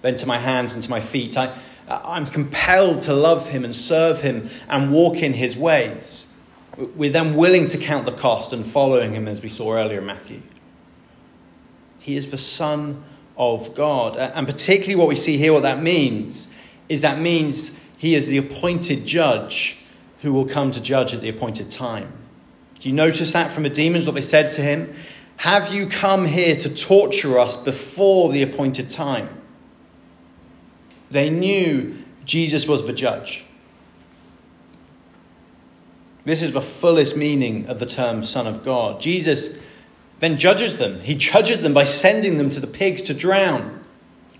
then 0.03 0.15
to 0.17 0.27
my 0.27 0.37
hands 0.37 0.75
and 0.75 0.83
to 0.83 0.91
my 0.91 1.01
feet. 1.01 1.35
I, 1.35 1.51
I'm 1.87 2.27
compelled 2.27 3.01
to 3.03 3.15
love 3.15 3.49
him 3.49 3.65
and 3.65 3.75
serve 3.75 4.21
him 4.21 4.47
and 4.69 4.91
walk 4.91 5.23
in 5.23 5.33
his 5.33 5.57
ways. 5.57 6.28
We're 6.95 7.11
then 7.11 7.35
willing 7.35 7.65
to 7.65 7.77
count 7.77 8.05
the 8.05 8.13
cost 8.13 8.53
and 8.53 8.65
following 8.65 9.13
him, 9.13 9.27
as 9.27 9.43
we 9.43 9.49
saw 9.49 9.73
earlier 9.73 9.99
in 9.99 10.05
Matthew. 10.05 10.41
He 11.99 12.15
is 12.15 12.31
the 12.31 12.37
Son 12.37 13.03
of 13.37 13.75
God. 13.75 14.15
And 14.15 14.47
particularly 14.47 14.95
what 14.95 15.09
we 15.09 15.15
see 15.15 15.37
here, 15.37 15.51
what 15.51 15.63
that 15.63 15.81
means, 15.81 16.57
is 16.87 17.01
that 17.01 17.19
means 17.19 17.83
he 17.97 18.15
is 18.15 18.27
the 18.27 18.37
appointed 18.37 19.05
judge 19.05 19.83
who 20.21 20.33
will 20.33 20.45
come 20.45 20.71
to 20.71 20.81
judge 20.81 21.13
at 21.13 21.19
the 21.19 21.29
appointed 21.29 21.69
time. 21.69 22.11
Do 22.79 22.87
you 22.87 22.95
notice 22.95 23.33
that 23.33 23.51
from 23.51 23.63
the 23.63 23.69
demons, 23.69 24.05
what 24.05 24.15
they 24.15 24.21
said 24.21 24.49
to 24.51 24.61
him? 24.61 24.93
Have 25.37 25.73
you 25.73 25.87
come 25.87 26.25
here 26.25 26.55
to 26.55 26.73
torture 26.73 27.39
us 27.39 27.61
before 27.61 28.31
the 28.31 28.41
appointed 28.41 28.89
time? 28.89 29.29
They 31.11 31.29
knew 31.29 31.97
Jesus 32.23 32.67
was 32.67 32.87
the 32.87 32.93
judge. 32.93 33.43
This 36.25 36.41
is 36.41 36.53
the 36.53 36.61
fullest 36.61 37.17
meaning 37.17 37.67
of 37.67 37.79
the 37.79 37.85
term 37.85 38.23
Son 38.23 38.45
of 38.45 38.65
God. 38.65 39.01
Jesus 39.01 39.61
then 40.19 40.37
judges 40.37 40.77
them. 40.77 40.99
He 40.99 41.15
judges 41.15 41.61
them 41.61 41.73
by 41.73 41.85
sending 41.85 42.37
them 42.37 42.49
to 42.49 42.59
the 42.59 42.67
pigs 42.67 43.03
to 43.03 43.13
drown. 43.13 43.83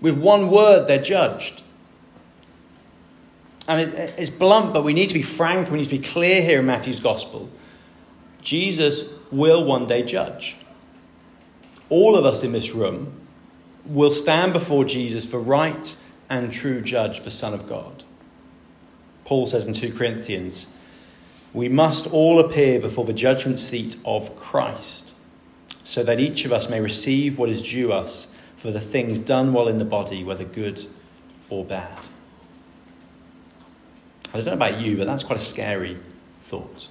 With 0.00 0.18
one 0.18 0.50
word, 0.50 0.86
they're 0.86 1.02
judged. 1.02 1.62
And 3.66 3.80
it, 3.80 4.14
it's 4.18 4.30
blunt, 4.30 4.74
but 4.74 4.84
we 4.84 4.92
need 4.92 5.08
to 5.08 5.14
be 5.14 5.22
frank, 5.22 5.70
we 5.70 5.78
need 5.78 5.84
to 5.84 5.90
be 5.90 5.98
clear 5.98 6.42
here 6.42 6.60
in 6.60 6.66
Matthew's 6.66 7.00
gospel. 7.00 7.50
Jesus 8.42 9.14
will 9.30 9.64
one 9.64 9.86
day 9.86 10.02
judge. 10.02 10.56
All 11.88 12.16
of 12.16 12.24
us 12.24 12.44
in 12.44 12.52
this 12.52 12.74
room 12.74 13.12
will 13.84 14.12
stand 14.12 14.52
before 14.52 14.84
Jesus 14.84 15.28
for 15.28 15.38
right 15.38 15.96
and 16.28 16.52
true 16.52 16.80
judge, 16.80 17.22
the 17.22 17.30
Son 17.30 17.52
of 17.52 17.68
God. 17.68 18.04
Paul 19.24 19.48
says 19.48 19.66
in 19.66 19.74
2 19.74 19.94
Corinthians, 19.94 20.66
we 21.52 21.68
must 21.68 22.12
all 22.12 22.38
appear 22.38 22.80
before 22.80 23.04
the 23.04 23.12
judgment 23.12 23.58
seat 23.58 23.96
of 24.04 24.36
Christ 24.36 25.14
so 25.84 26.04
that 26.04 26.20
each 26.20 26.44
of 26.44 26.52
us 26.52 26.70
may 26.70 26.80
receive 26.80 27.38
what 27.38 27.48
is 27.48 27.62
due 27.62 27.92
us 27.92 28.36
for 28.58 28.70
the 28.70 28.80
things 28.80 29.20
done 29.20 29.52
while 29.52 29.66
in 29.66 29.78
the 29.78 29.84
body, 29.84 30.22
whether 30.22 30.44
good 30.44 30.80
or 31.48 31.64
bad. 31.64 31.98
I 34.32 34.36
don't 34.36 34.46
know 34.46 34.52
about 34.52 34.80
you, 34.80 34.96
but 34.96 35.06
that's 35.06 35.24
quite 35.24 35.40
a 35.40 35.42
scary 35.42 35.98
thought. 36.44 36.88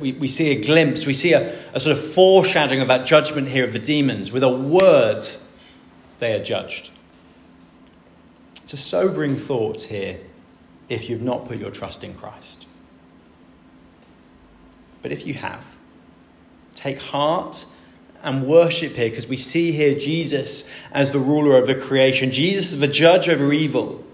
We, 0.00 0.12
we 0.12 0.28
see 0.28 0.52
a 0.52 0.64
glimpse, 0.64 1.06
we 1.06 1.14
see 1.14 1.32
a, 1.32 1.58
a 1.74 1.80
sort 1.80 1.96
of 1.96 2.12
foreshadowing 2.12 2.80
of 2.80 2.88
that 2.88 3.04
judgment 3.06 3.48
here 3.48 3.64
of 3.64 3.72
the 3.72 3.80
demons. 3.80 4.30
With 4.30 4.44
a 4.44 4.48
word, 4.48 5.24
they 6.20 6.38
are 6.38 6.44
judged. 6.44 6.90
It's 8.52 8.72
a 8.72 8.76
sobering 8.76 9.34
thought 9.34 9.82
here 9.82 10.20
if 10.88 11.10
you've 11.10 11.22
not 11.22 11.48
put 11.48 11.58
your 11.58 11.72
trust 11.72 12.04
in 12.04 12.14
Christ. 12.14 12.61
But 15.02 15.12
if 15.12 15.26
you 15.26 15.34
have, 15.34 15.64
take 16.74 16.98
heart 16.98 17.66
and 18.22 18.46
worship 18.46 18.92
here 18.92 19.10
because 19.10 19.26
we 19.26 19.36
see 19.36 19.72
here 19.72 19.98
Jesus 19.98 20.72
as 20.92 21.12
the 21.12 21.18
ruler 21.18 21.56
over 21.56 21.74
creation. 21.74 22.30
Jesus 22.30 22.72
is 22.72 22.80
the 22.80 22.88
judge 22.88 23.28
over 23.28 23.52
evil. 23.52 24.04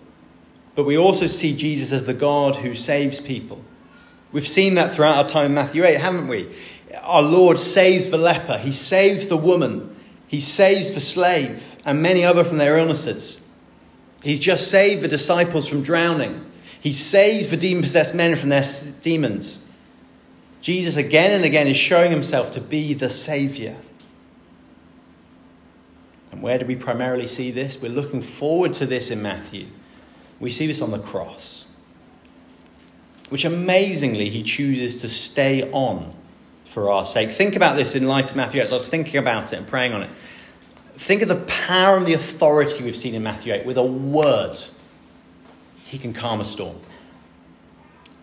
But 0.75 0.85
we 0.85 0.97
also 0.97 1.26
see 1.26 1.57
Jesus 1.57 1.92
as 1.92 2.07
the 2.07 2.14
God 2.14 2.57
who 2.57 2.75
saves 2.75 3.21
people. 3.21 3.61
We've 4.33 4.47
seen 4.47 4.75
that 4.75 4.92
throughout 4.92 5.16
our 5.16 5.28
time 5.28 5.47
in 5.47 5.54
Matthew 5.54 5.85
8, 5.85 6.00
haven't 6.00 6.28
we? 6.28 6.49
Our 7.02 7.23
Lord 7.23 7.59
saves 7.59 8.11
the 8.11 8.18
leper, 8.18 8.59
He 8.59 8.73
saves 8.73 9.28
the 9.28 9.37
woman, 9.37 9.95
He 10.26 10.40
saves 10.40 10.95
the 10.95 11.00
slave, 11.00 11.76
and 11.85 12.02
many 12.02 12.25
other 12.25 12.45
from 12.45 12.59
their 12.59 12.78
illnesses. 12.78 13.49
He's 14.23 14.40
just 14.40 14.71
saved 14.71 15.02
the 15.02 15.09
disciples 15.09 15.68
from 15.68 15.83
drowning. 15.83 16.45
He 16.80 16.92
saves 16.92 17.50
the 17.50 17.57
demon 17.57 17.83
possessed 17.83 18.14
men 18.14 18.37
from 18.37 18.50
their 18.50 18.64
demons. 19.02 19.68
Jesus 20.61 20.97
again 20.97 21.33
and 21.33 21.45
again 21.45 21.67
is 21.67 21.77
showing 21.77 22.11
himself 22.11 22.53
to 22.53 22.61
be 22.61 22.95
the 22.95 23.11
Saviour. 23.11 23.77
And 26.33 26.43
where 26.43 26.59
do 26.59 26.67
we 26.67 26.77
primarily 26.77 27.27
see 27.27 27.50
this? 27.50 27.81
We're 27.81 27.91
looking 27.91 28.23
forward 28.23 28.75
to 28.75 28.87
this 28.87 29.11
in 29.11 29.23
Matthew. 29.23 29.67
We 30.41 30.50
see 30.50 30.67
this 30.67 30.83
on 30.83 30.91
the 30.91 30.99
cross, 30.99 31.67
which 33.29 33.45
amazingly 33.45 34.29
he 34.29 34.43
chooses 34.43 35.00
to 35.00 35.09
stay 35.09 35.71
on 35.73 36.15
for 36.65 36.91
our 36.91 37.05
sake. 37.05 37.31
Think 37.31 37.57
about 37.57 37.77
this 37.77 37.97
in 37.97 38.07
light 38.07 38.31
of 38.31 38.37
Matthew 38.37 38.61
8. 38.61 38.65
As 38.65 38.73
I 38.73 38.77
was 38.77 38.88
thinking 38.88 39.17
about 39.17 39.53
it 39.53 39.59
and 39.59 39.67
praying 39.67 39.95
on 39.95 40.03
it. 40.03 40.11
Think 40.97 41.23
of 41.23 41.29
the 41.29 41.45
power 41.47 41.97
and 41.97 42.07
the 42.07 42.12
authority 42.12 42.85
we've 42.85 42.97
seen 42.97 43.15
in 43.15 43.23
Matthew 43.23 43.55
8. 43.55 43.65
With 43.65 43.79
a 43.79 43.83
word, 43.83 44.59
he 45.85 45.99
can 45.99 46.12
calm 46.12 46.41
a 46.41 46.45
storm. 46.45 46.77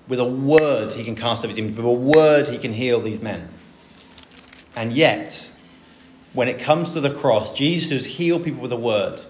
With 0.07 0.19
a 0.19 0.25
word, 0.25 0.93
he 0.93 1.03
can 1.03 1.15
cast 1.15 1.43
out 1.45 1.53
demons. 1.55 1.75
With 1.75 1.85
a 1.85 1.89
word, 1.89 2.47
he 2.47 2.57
can 2.57 2.73
heal 2.73 3.01
these 3.01 3.21
men. 3.21 3.49
And 4.75 4.93
yet, 4.93 5.51
when 6.33 6.47
it 6.47 6.59
comes 6.59 6.93
to 6.93 7.01
the 7.01 7.09
cross, 7.09 7.53
Jesus 7.53 8.05
healed 8.05 8.43
people 8.43 8.61
with 8.61 8.71
a 8.71 8.77
word, 8.77 9.21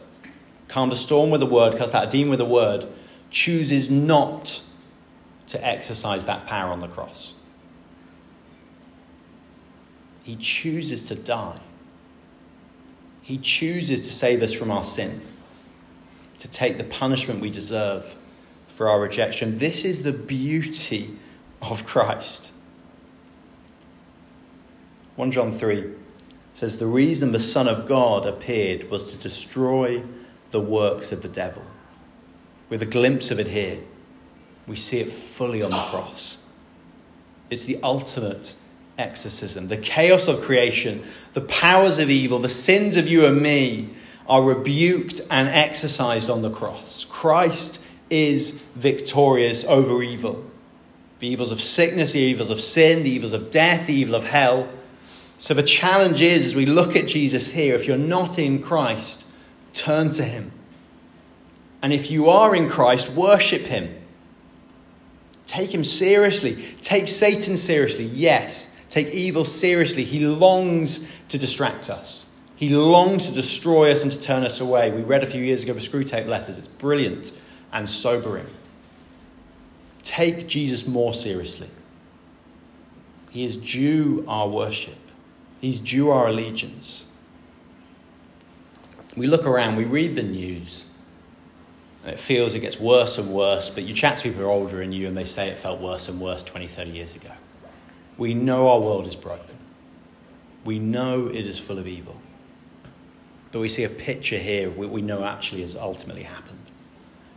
calmed 0.67 0.91
a 0.91 0.95
storm 0.95 1.29
with 1.29 1.41
a 1.41 1.45
word, 1.45 1.77
cast 1.77 1.95
out 1.95 2.07
a 2.07 2.09
demon 2.09 2.31
with 2.31 2.41
a 2.41 2.45
word, 2.45 2.87
chooses 3.29 3.89
not 3.89 4.63
to 5.47 5.65
exercise 5.65 6.25
that 6.25 6.47
power 6.47 6.71
on 6.71 6.79
the 6.79 6.87
cross. 6.87 7.35
He 10.23 10.35
chooses 10.35 11.05
to 11.07 11.15
die. 11.15 11.59
He 13.21 13.37
chooses 13.37 14.07
to 14.07 14.13
save 14.13 14.41
us 14.41 14.51
from 14.51 14.71
our 14.71 14.83
sin, 14.83 15.21
to 16.39 16.47
take 16.47 16.77
the 16.77 16.83
punishment 16.83 17.39
we 17.39 17.51
deserve 17.51 18.15
for 18.75 18.89
our 18.89 18.99
rejection. 18.99 19.57
This 19.57 19.85
is 19.85 20.03
the 20.03 20.11
beauty 20.11 21.09
of 21.61 21.85
Christ. 21.85 22.53
1 25.15 25.31
John 25.31 25.51
3 25.51 25.91
says 26.53 26.77
the 26.77 26.87
reason 26.87 27.31
the 27.31 27.39
Son 27.39 27.67
of 27.67 27.87
God 27.87 28.25
appeared 28.25 28.89
was 28.89 29.11
to 29.11 29.17
destroy 29.17 30.03
the 30.51 30.59
works 30.59 31.11
of 31.11 31.21
the 31.21 31.29
devil. 31.29 31.63
With 32.69 32.81
a 32.81 32.85
glimpse 32.85 33.31
of 33.31 33.39
it 33.39 33.47
here, 33.47 33.79
we 34.67 34.75
see 34.75 34.99
it 34.99 35.07
fully 35.09 35.61
on 35.61 35.71
the 35.71 35.77
cross. 35.77 36.41
It's 37.49 37.65
the 37.65 37.79
ultimate 37.83 38.55
exorcism. 38.97 39.67
The 39.67 39.77
chaos 39.77 40.27
of 40.27 40.41
creation, 40.41 41.03
the 41.33 41.41
powers 41.41 41.99
of 41.99 42.09
evil, 42.09 42.39
the 42.39 42.49
sins 42.49 42.97
of 42.97 43.07
you 43.07 43.25
and 43.25 43.41
me 43.41 43.89
are 44.27 44.43
rebuked 44.43 45.21
and 45.29 45.47
exorcised 45.47 46.29
on 46.29 46.41
the 46.41 46.49
cross. 46.49 47.05
Christ 47.05 47.84
is 48.09 48.61
victorious 48.75 49.65
over 49.65 50.01
evil. 50.03 50.45
The 51.19 51.27
evils 51.27 51.51
of 51.51 51.61
sickness, 51.61 52.13
the 52.13 52.19
evils 52.19 52.49
of 52.49 52.61
sin, 52.61 53.03
the 53.03 53.09
evils 53.09 53.33
of 53.33 53.51
death, 53.51 53.87
the 53.87 53.93
evil 53.93 54.15
of 54.15 54.25
hell 54.25 54.69
so 55.37 55.53
the 55.53 55.63
challenge 55.63 56.21
is 56.21 56.47
as 56.47 56.55
we 56.55 56.65
look 56.65 56.95
at 56.95 57.07
Jesus 57.07 57.53
here, 57.53 57.75
if 57.75 57.87
you're 57.87 57.97
not 57.97 58.39
in 58.39 58.61
Christ, 58.61 59.31
turn 59.73 60.11
to 60.11 60.23
him. 60.23 60.51
And 61.81 61.91
if 61.91 62.09
you 62.09 62.29
are 62.29 62.55
in 62.55 62.69
Christ, 62.69 63.15
worship 63.15 63.61
him. 63.61 63.93
Take 65.45 65.73
him 65.73 65.83
seriously. 65.83 66.63
Take 66.81 67.07
Satan 67.07 67.57
seriously. 67.57 68.05
Yes. 68.05 68.75
Take 68.89 69.09
evil 69.09 69.45
seriously. 69.45 70.03
He 70.03 70.25
longs 70.25 71.11
to 71.29 71.37
distract 71.37 71.89
us. 71.89 72.33
He 72.55 72.69
longs 72.69 73.27
to 73.27 73.35
destroy 73.35 73.91
us 73.91 74.01
and 74.01 74.11
to 74.11 74.21
turn 74.21 74.43
us 74.43 74.61
away. 74.61 74.89
We 74.91 75.03
read 75.03 75.23
a 75.23 75.27
few 75.27 75.43
years 75.43 75.61
ago 75.61 75.73
the 75.73 75.81
Screwtape 75.81 76.25
Letters. 76.25 76.57
It's 76.57 76.67
brilliant 76.67 77.41
and 77.75 77.89
sobering. 77.89 78.47
Take 80.01 80.47
Jesus 80.47 80.87
more 80.87 81.13
seriously. 81.13 81.67
He 83.31 83.43
is 83.43 83.57
due 83.57 84.23
our 84.29 84.47
worship. 84.47 84.95
He's 85.59 85.81
due 85.81 86.09
our 86.09 86.27
allegiance. 86.27 87.11
We 89.17 89.27
look 89.27 89.45
around, 89.45 89.75
we 89.75 89.83
read 89.83 90.15
the 90.15 90.23
news, 90.23 90.93
and 92.03 92.13
it 92.13 92.19
feels 92.19 92.53
it 92.53 92.61
gets 92.61 92.79
worse 92.79 93.17
and 93.17 93.33
worse, 93.33 93.69
but 93.69 93.83
you 93.83 93.93
chat 93.93 94.17
to 94.19 94.23
people 94.23 94.41
who 94.41 94.47
are 94.47 94.51
older 94.51 94.77
than 94.77 94.93
you, 94.93 95.07
and 95.07 95.17
they 95.17 95.25
say 95.25 95.49
it 95.49 95.57
felt 95.57 95.81
worse 95.81 96.07
and 96.07 96.21
worse 96.21 96.45
20, 96.45 96.67
30 96.67 96.91
years 96.91 97.15
ago. 97.17 97.31
We 98.17 98.33
know 98.33 98.69
our 98.69 98.79
world 98.79 99.05
is 99.05 99.15
broken. 99.15 99.57
We 100.63 100.79
know 100.79 101.27
it 101.27 101.45
is 101.45 101.59
full 101.59 101.77
of 101.77 101.87
evil. 101.87 102.15
But 103.51 103.59
we 103.59 103.67
see 103.67 103.83
a 103.83 103.89
picture 103.89 104.37
here 104.37 104.69
we 104.69 105.01
know 105.01 105.25
actually 105.25 105.61
has 105.61 105.75
ultimately 105.75 106.23
happened. 106.23 106.54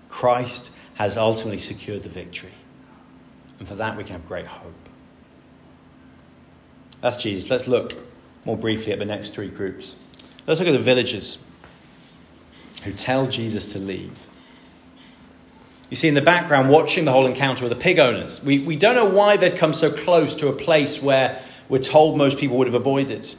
Christ 0.08 0.76
has 0.94 1.16
ultimately 1.16 1.58
secured 1.58 2.02
the 2.02 2.08
victory. 2.08 2.54
And 3.58 3.68
for 3.68 3.76
that, 3.76 3.96
we 3.96 4.04
can 4.04 4.12
have 4.12 4.26
great 4.26 4.46
hope. 4.46 4.74
That's 7.00 7.22
Jesus. 7.22 7.50
Let's 7.50 7.68
look 7.68 7.94
more 8.44 8.56
briefly 8.56 8.92
at 8.92 8.98
the 8.98 9.04
next 9.04 9.30
three 9.30 9.48
groups. 9.48 10.02
Let's 10.46 10.60
look 10.60 10.68
at 10.68 10.72
the 10.72 10.78
villagers 10.78 11.38
who 12.84 12.92
tell 12.92 13.26
Jesus 13.26 13.72
to 13.72 13.78
leave. 13.78 14.12
You 15.90 15.96
see 15.96 16.08
in 16.08 16.14
the 16.14 16.22
background, 16.22 16.70
watching 16.70 17.04
the 17.04 17.12
whole 17.12 17.26
encounter 17.26 17.64
with 17.64 17.72
the 17.72 17.82
pig 17.82 17.98
owners. 17.98 18.44
We, 18.44 18.58
we 18.58 18.76
don't 18.76 18.94
know 18.94 19.08
why 19.08 19.36
they'd 19.36 19.56
come 19.56 19.72
so 19.72 19.90
close 19.90 20.34
to 20.36 20.48
a 20.48 20.52
place 20.52 21.02
where 21.02 21.40
we're 21.68 21.82
told 21.82 22.18
most 22.18 22.38
people 22.38 22.58
would 22.58 22.66
have 22.66 22.74
avoided. 22.74 23.34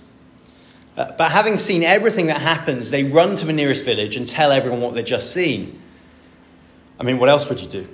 Uh, 0.98 1.12
but 1.18 1.32
having 1.32 1.58
seen 1.58 1.84
everything 1.84 2.28
that 2.28 2.42
happens, 2.42 2.90
they 2.90 3.04
run 3.04 3.36
to 3.36 3.46
the 3.46 3.54
nearest 3.54 3.86
village 3.86 4.16
and 4.16 4.28
tell 4.28 4.52
everyone 4.52 4.82
what 4.82 4.96
they've 4.96 5.06
just 5.06 5.32
seen. 5.32 5.80
I 7.00 7.04
mean, 7.04 7.18
what 7.18 7.30
else 7.30 7.48
would 7.50 7.62
you 7.62 7.68
do? 7.68 7.88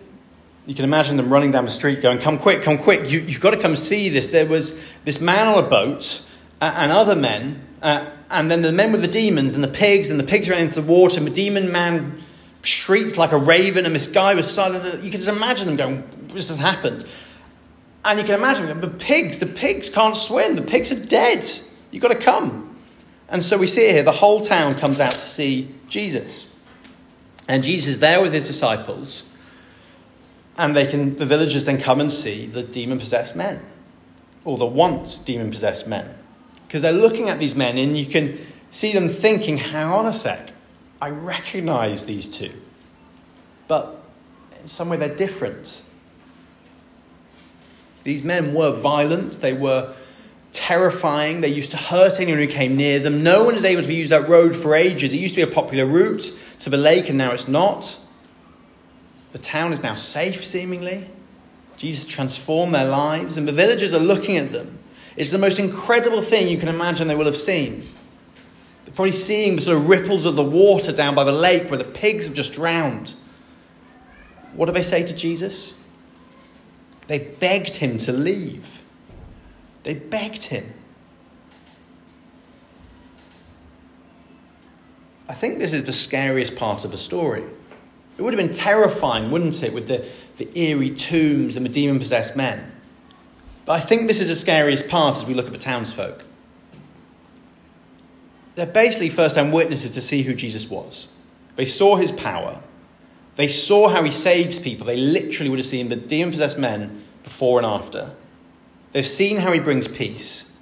You 0.66 0.74
can 0.74 0.84
imagine 0.84 1.16
them 1.16 1.32
running 1.32 1.52
down 1.52 1.66
the 1.66 1.72
street 1.72 2.02
going, 2.02 2.20
Come 2.20 2.40
quick, 2.40 2.64
come 2.64 2.78
quick, 2.78 3.10
you, 3.10 3.22
have 3.22 3.40
got 3.40 3.52
to 3.52 3.62
come 3.62 3.76
see 3.76 4.10
this. 4.10 4.32
There 4.32 4.48
was 4.48 4.82
this 5.04 5.22
man 5.22 5.48
on 5.48 5.64
a 5.64 5.68
boat 5.68 6.28
uh, 6.60 6.74
and 6.76 6.92
other 6.92 7.16
men, 7.16 7.62
uh, 7.84 8.10
and 8.32 8.50
then 8.50 8.64
the 8.64 8.72
men 8.72 8.92
with 8.92 9.02
the 9.02 9.08
demons 9.08 9.54
and 9.54 9.64
the 9.64 9.68
pigs, 9.68 10.10
and 10.10 10.20
the 10.20 10.24
pigs 10.24 10.50
ran 10.50 10.62
into 10.62 10.82
the 10.82 10.88
water, 10.88 11.20
and 11.20 11.28
the 11.28 11.32
demon 11.32 11.72
man 11.72 12.20
shrieked 12.64 13.16
like 13.16 13.32
a 13.32 13.38
raven, 13.38 13.86
and 13.86 13.94
this 13.94 14.12
guy 14.12 14.34
was 14.34 14.52
silent. 14.52 15.04
You 15.04 15.12
can 15.12 15.22
just 15.22 15.36
imagine 15.36 15.68
them 15.68 15.76
going, 15.76 16.28
This 16.30 16.50
has 16.50 16.58
happened. 16.58 17.06
And 18.04 18.20
you 18.20 18.26
can 18.26 18.36
imagine 18.36 18.82
the 18.82 18.88
pigs, 18.88 19.40
the 19.40 19.48
pigs 19.48 19.90
can't 19.90 20.18
swim, 20.18 20.56
the 20.56 20.62
pigs 20.62 20.92
are 20.92 21.08
dead. 21.08 21.46
You've 21.92 22.04
got 22.04 22.10
to 22.10 22.16
come. 22.16 22.78
And 23.30 23.44
so 23.44 23.58
we 23.58 23.68
see 23.68 23.90
here 23.90 24.04
the 24.04 24.12
whole 24.12 24.42
town 24.42 24.74
comes 24.76 25.00
out 25.00 25.14
to 25.14 25.20
see 25.20 25.74
Jesus. 25.88 26.55
And 27.48 27.64
Jesus 27.64 27.96
is 27.96 28.00
there 28.00 28.22
with 28.22 28.34
his 28.34 28.48
disciples 28.48 29.36
and 30.58 30.76
they 30.76 30.88
can, 30.88 31.16
the 31.16 31.26
villagers 31.26 31.66
then 31.66 31.82
come 31.82 32.00
and 32.00 32.12
see 32.12 32.46
the 32.46 32.64
demon 32.64 33.00
possessed 33.00 33.36
men, 33.36 33.62
or 34.44 34.58
the 34.58 34.66
once 34.66 35.20
demon 35.20 35.52
possessed 35.52 35.88
men. 35.88 36.18
Because 36.68 36.82
they're 36.82 36.94
looking 36.94 37.30
at 37.30 37.40
these 37.40 37.56
men 37.56 37.78
and 37.78 37.98
you 37.98 38.06
can 38.06 38.38
see 38.72 38.94
them 38.94 39.10
thinking, 39.10 39.58
hang 39.58 39.88
on 39.88 40.06
a 40.06 40.14
sec, 40.14 40.52
I 41.02 41.10
recognize 41.10 42.06
these 42.06 42.30
two. 42.30 42.52
But 43.68 43.98
in 44.62 44.68
some 44.68 44.90
way 44.90 44.98
they're 44.98 45.16
different. 45.16 45.84
These 48.04 48.24
men 48.24 48.54
were 48.54 48.72
violent, 48.72 49.42
they 49.42 49.54
were 49.54 49.94
terrifying, 50.54 51.42
they 51.42 51.50
used 51.50 51.72
to 51.72 51.78
hurt 51.78 52.22
anyone 52.22 52.40
who 52.40 52.48
came 52.48 52.78
near 52.78 53.00
them. 53.00 53.24
No 53.24 53.44
one 53.44 53.56
is 53.56 53.66
able 53.66 53.84
to 53.84 53.94
use 53.94 54.10
that 54.10 54.30
road 54.30 54.56
for 54.56 54.74
ages. 54.74 55.12
It 55.12 55.18
used 55.18 55.36
to 55.36 55.46
be 55.46 55.52
a 55.52 55.54
popular 55.54 55.86
route 55.86 56.24
to 56.60 56.70
the 56.70 56.78
lake, 56.78 57.10
and 57.10 57.18
now 57.18 57.32
it's 57.32 57.48
not. 57.48 58.00
The 59.32 59.40
town 59.40 59.74
is 59.74 59.84
now 59.84 59.96
safe, 59.96 60.44
seemingly. 60.46 61.08
Jesus 61.78 62.08
transformed 62.08 62.74
their 62.74 62.88
lives, 62.88 63.38
and 63.38 63.48
the 63.48 63.52
villagers 63.52 63.94
are 63.94 64.00
looking 64.00 64.38
at 64.38 64.52
them. 64.52 64.80
It's 65.18 65.32
the 65.32 65.38
most 65.38 65.60
incredible 65.60 66.22
thing 66.22 66.48
you 66.48 66.58
can 66.58 66.70
imagine 66.70 67.08
they 67.08 67.16
will 67.16 67.26
have 67.26 67.36
seen. 67.36 67.82
They're 68.86 68.94
probably 68.94 69.12
seeing 69.14 69.56
the 69.56 69.62
sort 69.62 69.78
of 69.78 69.90
ripples 69.90 70.26
of 70.26 70.36
the 70.36 70.44
water 70.44 70.92
down 70.92 71.16
by 71.16 71.24
the 71.24 71.32
lake 71.32 71.70
where 71.70 71.78
the 71.78 71.84
pigs 71.84 72.28
have 72.28 72.36
just 72.36 72.54
drowned. 72.54 73.14
What 74.54 74.68
do 74.68 74.72
they 74.72 74.84
say 74.84 75.06
to 75.06 75.16
Jesus? 75.16 75.84
They 77.08 77.20
begged 77.20 77.76
him 77.76 77.98
to 78.00 78.12
leave. 78.12 78.84
They 79.84 79.94
begged 79.94 80.44
him. 80.44 80.66
I 85.28 85.34
think 85.34 85.60
this 85.60 85.74
is 85.74 85.86
the 85.86 85.94
scariest 85.94 86.56
part 86.56 86.86
of 86.86 86.92
the 86.92 86.98
story. 86.98 87.44
It 88.18 88.22
would 88.22 88.34
have 88.34 88.44
been 88.44 88.56
terrifying, 88.56 89.32
wouldn't 89.32 89.62
it, 89.64 89.74
with 89.74 89.88
the, 89.88 90.06
the 90.38 90.58
eerie 90.58 90.92
tombs 90.92 91.56
and 91.56 91.66
the 91.66 91.70
demon 91.70 92.00
possessed 92.00 92.38
men. 92.38 92.72
But 93.66 93.74
I 93.74 93.80
think 93.80 94.08
this 94.08 94.22
is 94.22 94.30
the 94.30 94.36
scariest 94.36 94.88
part 94.88 95.18
as 95.18 95.26
we 95.26 95.34
look 95.34 95.48
at 95.48 95.52
the 95.52 95.58
townsfolk. 95.58 96.24
They're 98.54 98.66
basically 98.66 99.10
first 99.10 99.36
hand 99.36 99.52
witnesses 99.52 99.94
to 99.96 100.02
see 100.02 100.22
who 100.22 100.34
Jesus 100.34 100.70
was. 100.70 101.14
They 101.56 101.66
saw 101.66 101.96
his 101.96 102.12
power, 102.12 102.62
they 103.36 103.48
saw 103.48 103.90
how 103.90 104.04
he 104.04 104.12
saves 104.12 104.60
people. 104.60 104.86
They 104.86 104.96
literally 104.96 105.50
would 105.50 105.60
have 105.60 105.66
seen 105.66 105.90
the 105.90 105.96
demon 105.96 106.32
possessed 106.32 106.58
men 106.58 107.04
before 107.24 107.60
and 107.60 107.66
after. 107.66 108.12
They've 108.94 109.06
seen 109.06 109.38
how 109.38 109.52
he 109.52 109.60
brings 109.60 109.90
peace. 109.90 110.58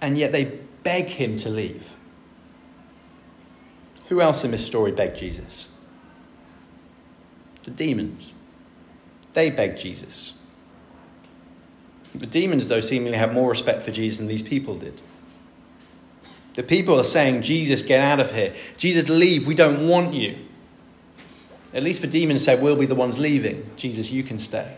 And 0.00 0.16
yet 0.16 0.30
they 0.30 0.58
beg 0.84 1.06
him 1.06 1.36
to 1.38 1.48
leave. 1.48 1.91
Who 4.12 4.20
else 4.20 4.44
in 4.44 4.50
this 4.50 4.66
story 4.66 4.92
begged 4.92 5.16
Jesus? 5.16 5.72
The 7.64 7.70
demons. 7.70 8.34
They 9.32 9.48
begged 9.48 9.80
Jesus. 9.80 10.34
The 12.14 12.26
demons, 12.26 12.68
though, 12.68 12.82
seemingly 12.82 13.16
have 13.16 13.32
more 13.32 13.48
respect 13.48 13.84
for 13.84 13.90
Jesus 13.90 14.18
than 14.18 14.26
these 14.26 14.42
people 14.42 14.76
did. 14.76 15.00
The 16.56 16.62
people 16.62 17.00
are 17.00 17.04
saying, 17.04 17.40
Jesus, 17.40 17.86
get 17.86 18.00
out 18.00 18.20
of 18.20 18.34
here. 18.34 18.52
Jesus, 18.76 19.08
leave. 19.08 19.46
We 19.46 19.54
don't 19.54 19.88
want 19.88 20.12
you. 20.12 20.36
At 21.72 21.82
least 21.82 22.02
the 22.02 22.06
demons 22.06 22.44
said, 22.44 22.62
We'll 22.62 22.76
be 22.76 22.84
the 22.84 22.94
ones 22.94 23.18
leaving. 23.18 23.64
Jesus, 23.76 24.12
you 24.12 24.22
can 24.22 24.38
stay. 24.38 24.76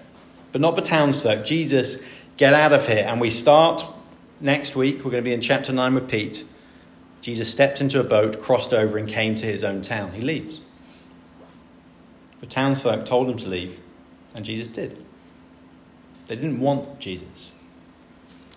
But 0.52 0.60
not 0.60 0.76
the 0.76 0.82
townsfolk. 0.82 1.44
Jesus, 1.44 2.06
get 2.36 2.54
out 2.54 2.72
of 2.72 2.86
here. 2.86 3.04
And 3.04 3.20
we 3.20 3.30
start 3.30 3.84
next 4.40 4.76
week. 4.76 4.98
We're 4.98 5.10
going 5.10 5.24
to 5.24 5.28
be 5.28 5.34
in 5.34 5.40
chapter 5.40 5.72
9 5.72 5.94
with 5.94 6.08
Pete. 6.08 6.44
Jesus 7.24 7.50
stepped 7.50 7.80
into 7.80 7.98
a 7.98 8.04
boat, 8.04 8.42
crossed 8.42 8.74
over, 8.74 8.98
and 8.98 9.08
came 9.08 9.34
to 9.36 9.46
his 9.46 9.64
own 9.64 9.80
town. 9.80 10.12
He 10.12 10.20
leaves. 10.20 10.60
The 12.40 12.46
townsfolk 12.46 13.06
told 13.06 13.30
him 13.30 13.38
to 13.38 13.48
leave, 13.48 13.80
and 14.34 14.44
Jesus 14.44 14.68
did. 14.68 15.02
They 16.28 16.36
didn't 16.36 16.60
want 16.60 17.00
Jesus. 17.00 17.52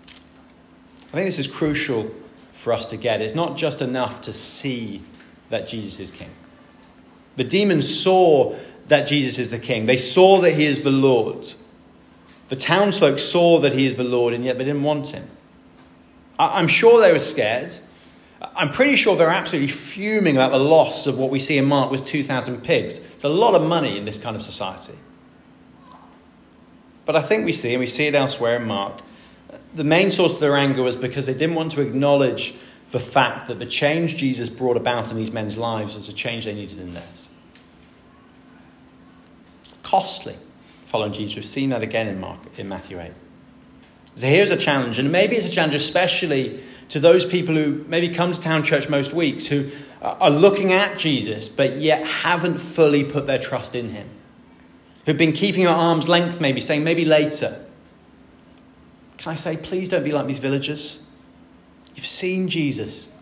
I 0.04 1.12
think 1.12 1.28
this 1.28 1.40
is 1.40 1.48
crucial 1.48 2.14
for 2.56 2.74
us 2.74 2.88
to 2.88 2.98
get. 2.98 3.22
It's 3.22 3.34
not 3.34 3.56
just 3.56 3.82
enough 3.82 4.20
to 4.24 4.34
see 4.34 5.02
that 5.50 5.70
Jesus 5.70 6.02
is 6.02 6.12
king. 6.12 6.32
The 7.38 7.46
demons 7.46 7.88
saw 7.88 8.58
that 8.90 9.08
Jesus 9.08 9.40
is 9.40 9.50
the 9.50 9.60
king, 9.60 9.86
they 9.86 9.96
saw 9.96 10.42
that 10.42 10.52
he 10.52 10.66
is 10.66 10.84
the 10.84 10.92
Lord. 10.92 11.50
The 12.50 12.58
townsfolk 12.58 13.20
saw 13.20 13.60
that 13.62 13.72
he 13.72 13.86
is 13.86 13.96
the 13.96 14.04
Lord, 14.04 14.34
and 14.34 14.44
yet 14.44 14.58
they 14.58 14.66
didn't 14.66 14.84
want 14.84 15.08
him. 15.08 15.26
I'm 16.38 16.68
sure 16.68 17.00
they 17.00 17.14
were 17.14 17.20
scared. 17.20 17.74
I'm 18.42 18.72
pretty 18.72 18.96
sure 18.96 19.16
they're 19.16 19.30
absolutely 19.30 19.72
fuming 19.72 20.36
about 20.36 20.52
the 20.52 20.60
loss 20.60 21.08
of 21.08 21.18
what 21.18 21.32
we 21.32 21.40
see 21.40 21.58
in 21.58 21.66
Mark 21.66 21.90
was 21.90 22.04
2,000 22.04 22.64
pigs. 22.64 22.98
It's 23.16 23.24
a 23.24 23.30
lot 23.30 23.56
of 23.56 23.68
money 23.68 23.98
in 23.98 24.06
this 24.06 24.22
kind 24.22 24.36
of 24.36 24.44
society. 24.44 24.94
But 27.06 27.16
I 27.16 27.22
think 27.22 27.46
we 27.46 27.54
see, 27.54 27.74
and 27.74 27.80
we 27.80 27.88
see 27.88 28.06
it 28.06 28.14
elsewhere 28.14 28.58
in 28.58 28.66
Mark, 28.66 29.02
the 29.74 29.84
main 29.84 30.12
source 30.12 30.36
of 30.36 30.40
their 30.40 30.56
anger 30.56 30.84
was 30.84 30.96
because 30.96 31.26
they 31.26 31.34
didn't 31.34 31.56
want 31.56 31.72
to 31.72 31.82
acknowledge 31.82 32.56
the 32.92 33.00
fact 33.00 33.48
that 33.48 33.60
the 33.60 33.66
change 33.66 34.18
Jesus 34.18 34.50
brought 34.50 34.78
about 34.78 35.10
in 35.12 35.18
these 35.18 35.32
men's 35.32 35.58
lives 35.58 35.96
was 35.96 36.10
a 36.10 36.14
change 36.14 36.46
they 36.46 36.54
needed 36.54 36.80
in 36.80 36.94
theirs. 36.94 37.30
Costly 39.84 40.36
following 40.88 41.14
Jesus. 41.14 41.36
We've 41.36 41.46
seen 41.46 41.70
that 41.72 41.82
again 41.82 42.08
in 42.08 42.20
Mark 42.20 42.40
in 42.58 42.70
Matthew 42.70 43.00
8. 43.00 43.12
So 44.16 44.28
here's 44.28 44.52
a 44.52 44.58
challenge, 44.58 45.00
and 45.00 45.12
maybe 45.12 45.36
it's 45.36 45.48
a 45.48 45.52
challenge 45.52 45.76
especially 45.76 46.62
to 46.90 47.00
those 47.00 47.26
people 47.26 47.56
who 47.56 47.84
maybe 47.88 48.14
come 48.14 48.32
to 48.32 48.40
town 48.40 48.64
church 48.64 48.90
most 48.90 49.14
weeks 49.14 49.48
who 49.48 49.70
are 50.02 50.30
looking 50.30 50.72
at 50.72 50.98
Jesus 50.98 51.54
but 51.54 51.78
yet 51.78 52.06
haven't 52.06 52.60
fully 52.60 53.04
put 53.04 53.28
their 53.28 53.40
trust 53.40 53.76
in 53.76 53.90
him. 53.90 54.08
Who've 55.06 55.18
been 55.18 55.34
keeping 55.34 55.64
at 55.64 55.70
arm's 55.70 56.10
length, 56.10 56.42
maybe 56.42 56.60
saying, 56.60 56.84
maybe 56.84 57.06
later. 57.06 57.66
Can 59.18 59.32
I 59.32 59.36
say, 59.36 59.58
please 59.58 59.90
don't 59.90 60.04
be 60.04 60.12
like 60.12 60.28
these 60.28 60.40
villagers? 60.40 61.06
You've 61.96 62.06
seen 62.06 62.50
Jesus. 62.50 63.18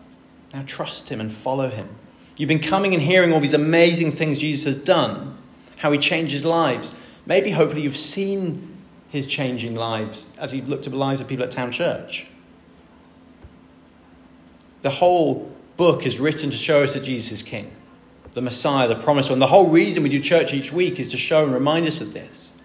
Now 0.52 0.64
trust 0.66 1.08
him 1.08 1.20
and 1.20 1.32
follow 1.32 1.68
him. 1.68 1.88
You've 2.36 2.48
been 2.48 2.60
coming 2.60 2.92
and 2.92 3.02
hearing 3.02 3.32
all 3.32 3.40
these 3.40 3.54
amazing 3.54 4.12
things 4.12 4.38
Jesus 4.38 4.66
has 4.66 4.84
done, 4.84 5.38
how 5.78 5.92
he 5.92 5.98
changes 5.98 6.44
lives. 6.44 7.00
Maybe, 7.24 7.50
hopefully, 7.50 7.82
you've 7.82 7.96
seen 7.96 8.76
his 9.08 9.26
changing 9.26 9.74
lives 9.74 10.38
as 10.38 10.54
you've 10.54 10.68
looked 10.68 10.86
at 10.86 10.92
the 10.92 10.98
lives 10.98 11.20
of 11.20 11.28
people 11.28 11.44
at 11.44 11.50
town 11.50 11.72
church. 11.72 12.26
The 14.82 14.90
whole 14.90 15.50
book 15.76 16.06
is 16.06 16.20
written 16.20 16.50
to 16.50 16.56
show 16.56 16.82
us 16.82 16.94
that 16.94 17.04
Jesus 17.04 17.32
is 17.32 17.42
King, 17.42 17.70
the 18.32 18.40
Messiah, 18.40 18.88
the 18.88 18.96
promised 18.96 19.30
one. 19.30 19.38
The 19.38 19.46
whole 19.46 19.68
reason 19.68 20.02
we 20.02 20.08
do 20.08 20.20
church 20.20 20.52
each 20.52 20.72
week 20.72 21.00
is 21.00 21.10
to 21.10 21.16
show 21.16 21.44
and 21.44 21.52
remind 21.52 21.86
us 21.86 22.00
of 22.00 22.12
this. 22.12 22.60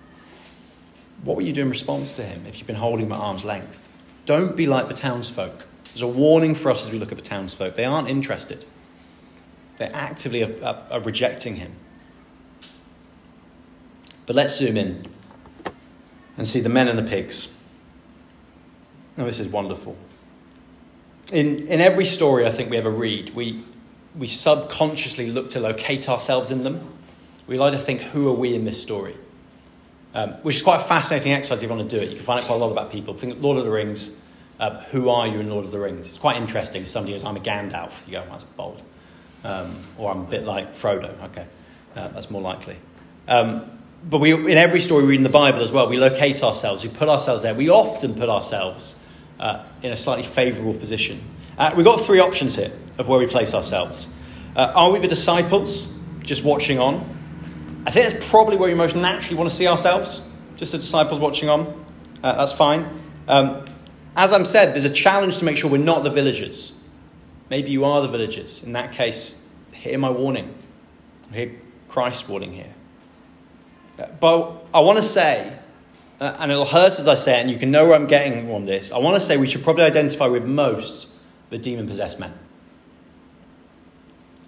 What 1.24 1.38
will 1.38 1.44
you 1.44 1.54
do 1.54 1.62
in 1.62 1.70
response 1.70 2.16
to 2.16 2.24
him 2.24 2.46
if 2.48 2.58
you've 2.58 2.68
been 2.68 2.76
holding 2.76 3.06
him 3.06 3.12
at 3.12 3.20
arm's 3.20 3.46
length? 3.46 3.88
Don't 4.26 4.56
be 4.56 4.66
like 4.66 4.88
the 4.88 4.94
townsfolk. 4.94 5.66
There's 5.86 6.02
a 6.02 6.08
warning 6.08 6.56
for 6.56 6.72
us 6.72 6.86
as 6.86 6.92
we 6.92 7.00
look 7.00 7.12
at 7.12 7.18
the 7.18 7.24
townsfolk. 7.24 7.76
They 7.76 7.86
aren't 7.86 8.08
interested, 8.08 8.66
they 9.78 9.88
actively 9.88 10.44
are, 10.44 10.64
are, 10.64 10.84
are 10.92 11.00
rejecting 11.02 11.56
him. 11.56 11.74
But 14.26 14.36
let's 14.36 14.58
zoom 14.58 14.78
in 14.78 15.04
and 16.38 16.48
see 16.48 16.62
the 16.62 16.70
men 16.70 16.88
and 16.88 16.98
the 16.98 17.04
pigs. 17.04 17.62
Now, 19.18 19.26
this 19.26 19.40
is 19.40 19.48
wonderful. 19.48 19.98
In, 21.32 21.68
in 21.68 21.82
every 21.82 22.06
story 22.06 22.46
I 22.46 22.52
think 22.52 22.70
we 22.70 22.78
ever 22.78 22.90
read, 22.90 23.32
we, 23.32 23.64
we 24.18 24.28
subconsciously 24.28 25.32
look 25.32 25.52
to 25.52 25.60
locate 25.60 26.10
ourselves 26.10 26.52
in 26.52 26.64
them. 26.64 26.88
We 27.48 27.58
like 27.58 27.74
to 27.74 27.80
think, 27.80 28.02
who 28.02 28.30
are 28.30 28.36
we 28.36 28.54
in 28.56 28.66
this 28.66 28.82
story? 28.82 29.16
Um, 30.14 30.32
which 30.44 30.58
is 30.58 30.62
quite 30.62 30.82
a 30.82 30.84
fascinating 30.84 31.32
exercise 31.32 31.60
if 31.60 31.70
you 31.70 31.76
want 31.76 31.90
to 31.90 31.98
do 31.98 32.02
it. 32.02 32.10
You 32.10 32.18
can 32.18 32.26
find 32.26 32.42
out 32.42 32.48
quite 32.48 32.56
a 32.56 32.60
lot 32.60 32.72
about 32.72 32.92
people. 32.92 33.14
Think 33.14 33.42
Lord 33.42 33.58
of 33.58 33.64
the 33.64 33.72
Rings. 33.72 34.20
Uh, 34.60 34.82
who 34.92 35.10
are 35.10 35.26
you 35.26 35.40
in 35.40 35.50
Lord 35.50 35.66
of 35.66 35.72
the 35.72 35.80
Rings? 35.80 36.08
It's 36.08 36.18
quite 36.18 36.38
interesting. 36.38 36.86
Somebody 36.86 37.14
goes, 37.14 37.24
I'm 37.24 37.38
a 37.38 37.40
Gandalf. 37.40 37.92
You 38.06 38.14
go, 38.14 38.26
that's 38.30 38.44
bold. 38.44 38.82
Um, 39.44 39.80
or 39.98 40.12
I'm 40.12 40.22
a 40.22 40.26
bit 40.26 40.44
like 40.44 40.78
Frodo. 40.78 41.20
Okay, 41.24 41.46
uh, 41.96 42.10
that's 42.10 42.30
more 42.30 42.42
likely. 42.42 42.78
Um, 43.28 43.80
but 44.08 44.20
we, 44.20 44.34
in 44.34 44.58
every 44.58 44.82
story 44.82 45.04
we 45.04 45.10
read 45.12 45.18
in 45.18 45.24
the 45.24 45.30
Bible 45.30 45.62
as 45.62 45.72
well, 45.72 45.90
we 45.90 45.98
locate 45.98 46.44
ourselves. 46.44 46.84
We 46.84 46.90
put 46.90 47.08
ourselves 47.08 47.42
there. 47.42 47.56
We 47.56 47.70
often 47.70 48.14
put 48.14 48.30
ourselves 48.30 49.01
uh, 49.42 49.66
in 49.82 49.92
a 49.92 49.98
slightly 49.98 50.24
favourable 50.24 50.74
position. 50.74 51.20
Uh, 51.58 51.74
we've 51.76 51.86
got 51.86 52.00
three 52.02 52.20
options 52.20 52.56
here 52.56 52.72
of 52.98 53.08
where 53.08 53.20
we 53.20 53.28
place 53.28 53.54
ourselves. 53.54 54.08
Uh, 54.56 54.72
are 54.76 54.92
we 54.92 55.00
the 55.00 55.08
disciples, 55.08 55.98
just 56.22 56.46
watching 56.46 56.80
on? 56.80 56.96
I 57.86 57.92
think 57.92 58.12
that's 58.12 58.30
probably 58.30 58.58
where 58.58 58.70
we 58.70 58.76
most 58.76 58.96
naturally 58.96 59.38
want 59.38 59.50
to 59.50 59.56
see 59.56 59.68
ourselves, 59.68 60.32
just 60.56 60.72
the 60.72 60.78
disciples 60.78 61.20
watching 61.20 61.50
on. 61.50 61.86
Uh, 62.24 62.34
that's 62.36 62.52
fine. 62.52 63.02
Um, 63.28 63.66
as 64.16 64.34
I'm 64.34 64.46
said, 64.46 64.74
there's 64.74 64.86
a 64.86 64.94
challenge 64.94 65.40
to 65.40 65.46
make 65.46 65.58
sure 65.58 65.72
we're 65.72 65.78
not 65.78 66.04
the 66.04 66.10
villagers. 66.10 66.78
Maybe 67.50 67.72
you 67.72 67.86
are 67.86 68.02
the 68.02 68.08
villagers. 68.08 68.64
In 68.64 68.74
that 68.74 68.94
case, 68.94 69.50
hear 69.72 69.98
my 69.98 70.10
warning. 70.10 70.54
Hear 71.34 71.56
Christ's 71.88 72.28
warning 72.30 72.54
here. 72.54 72.74
Uh, 73.98 74.08
but 74.20 74.66
I 74.74 74.82
want 74.82 74.98
to 74.98 75.04
say, 75.04 75.58
uh, 76.22 76.38
and 76.40 76.52
it'll 76.52 76.66
hurt 76.66 77.00
as 77.00 77.08
I 77.08 77.16
say 77.16 77.40
it, 77.40 77.42
and 77.42 77.50
you 77.50 77.58
can 77.58 77.72
know 77.72 77.88
where 77.88 77.96
I'm 77.96 78.06
getting 78.06 78.52
on 78.52 78.64
this. 78.64 78.92
I 78.92 79.00
want 79.00 79.16
to 79.16 79.20
say 79.20 79.38
we 79.38 79.48
should 79.48 79.64
probably 79.64 79.84
identify 79.84 80.28
with 80.28 80.46
most 80.46 81.18
the 81.50 81.58
demon 81.58 81.88
possessed 81.88 82.20
men. 82.20 82.32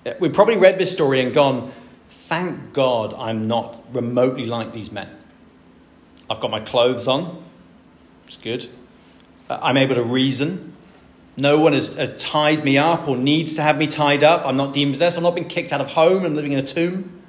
Uh, 0.06 0.14
We've 0.20 0.34
probably 0.34 0.58
read 0.58 0.78
this 0.78 0.94
story 0.94 1.20
and 1.20 1.34
gone, 1.34 1.72
thank 2.10 2.74
God 2.74 3.16
I'm 3.16 3.48
not 3.48 3.84
remotely 3.92 4.46
like 4.46 4.72
these 4.72 4.92
men. 4.92 5.10
I've 6.30 6.40
got 6.40 6.52
my 6.52 6.60
clothes 6.60 7.08
on, 7.08 7.44
it's 8.28 8.38
good. 8.38 8.70
Uh, 9.50 9.60
I'm 9.62 9.76
able 9.76 9.96
to 9.96 10.04
reason. 10.04 10.76
No 11.36 11.60
one 11.60 11.74
has, 11.74 11.96
has, 11.98 12.16
tied 12.18 12.64
me 12.64 12.78
up 12.78 13.08
or 13.08 13.18
needs 13.18 13.56
to 13.56 13.64
have 13.64 13.80
me 13.80 13.88
tied 13.88 14.24
up. 14.24 14.46
I'm 14.46 14.56
not 14.56 14.74
demon 14.74 14.94
possessed. 14.94 15.18
I'm 15.18 15.24
not 15.24 15.34
being 15.34 15.48
kicked 15.48 15.74
out 15.74 15.82
of 15.82 15.88
home 15.88 16.24
and 16.24 16.36
living 16.36 16.52
in 16.52 16.60
a 16.60 16.64
tomb. 16.64 17.23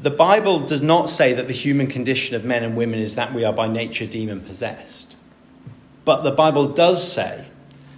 The 0.00 0.10
Bible 0.10 0.60
does 0.60 0.82
not 0.82 1.10
say 1.10 1.34
that 1.34 1.46
the 1.46 1.52
human 1.52 1.86
condition 1.86 2.34
of 2.34 2.44
men 2.44 2.64
and 2.64 2.74
women 2.74 3.00
is 3.00 3.16
that 3.16 3.34
we 3.34 3.44
are 3.44 3.52
by 3.52 3.68
nature 3.68 4.06
demon 4.06 4.40
possessed. 4.40 5.14
But 6.06 6.22
the 6.22 6.30
Bible 6.30 6.68
does 6.68 7.06
say, 7.06 7.44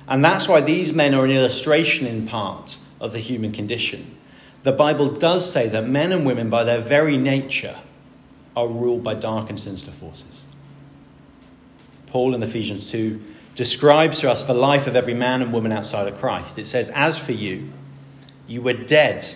and 0.09 0.25
that's 0.25 0.49
why 0.49 0.61
these 0.61 0.95
men 0.95 1.15
are 1.15 1.25
an 1.25 1.31
illustration 1.31 2.09
in 2.09 2.27
part 2.27 2.77
of 3.01 3.13
the 3.13 3.21
human 3.21 3.53
condition. 3.53 4.17
The 4.65 4.73
Bible 4.73 5.11
does 5.11 5.51
say 5.51 5.69
that 5.69 5.89
men 5.89 6.11
and 6.11 6.27
women, 6.27 6.51
by 6.51 6.65
their 6.65 6.81
very 6.81 7.17
nature, 7.17 7.77
are 8.57 8.67
ruled 8.67 9.05
by 9.05 9.15
dark 9.15 9.49
and 9.49 9.59
sinister 9.59 9.93
forces. 9.93 10.43
Paul 12.09 12.35
in 12.35 12.43
Ephesians 12.43 12.91
2 12.91 13.23
describes 13.55 14.19
to 14.21 14.31
us 14.31 14.47
the 14.47 14.55
life 14.55 14.89
of 14.89 14.97
every 14.97 15.15
man 15.15 15.41
and 15.41 15.53
woman 15.53 15.73
outside 15.73 16.09
of 16.09 16.19
Christ. 16.19 16.59
It 16.59 16.67
says, 16.67 16.91
As 16.91 17.17
for 17.17 17.33
you, 17.33 17.71
you 18.49 18.61
were 18.61 18.73
dead 18.73 19.27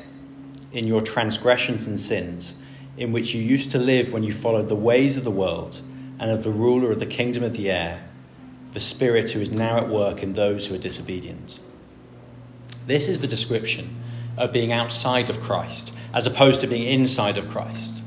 in 0.77 0.87
your 0.87 1.01
transgressions 1.01 1.87
and 1.87 1.99
sins, 1.99 2.61
in 2.99 3.11
which 3.11 3.35
you 3.35 3.43
used 3.43 3.73
to 3.73 3.79
live 3.79 4.13
when 4.13 4.23
you 4.23 4.33
followed 4.33 4.69
the 4.69 4.77
ways 4.77 5.17
of 5.17 5.25
the 5.25 5.31
world 5.31 5.81
and 6.19 6.31
of 6.31 6.45
the 6.45 6.51
ruler 6.51 6.93
of 6.93 7.01
the 7.01 7.07
kingdom 7.07 7.43
of 7.43 7.55
the 7.55 7.71
air, 7.71 8.05
the 8.75 8.81
Spirit 8.81 9.31
who 9.31 9.41
is 9.41 9.51
now 9.51 9.79
at 9.79 9.89
work 9.89 10.23
in 10.23 10.35
those 10.35 10.67
who 10.67 10.75
are 10.75 10.79
disobedient. 10.79 11.59
This 12.87 13.09
is 13.09 13.23
the 13.23 13.27
description 13.27 13.89
of 14.37 14.53
being 14.53 14.71
outside 14.71 15.31
of 15.31 15.41
Christ, 15.41 15.97
as 16.13 16.27
opposed 16.27 16.61
to 16.61 16.67
being 16.67 16.87
inside 16.87 17.39
of 17.39 17.49
Christ. 17.49 18.03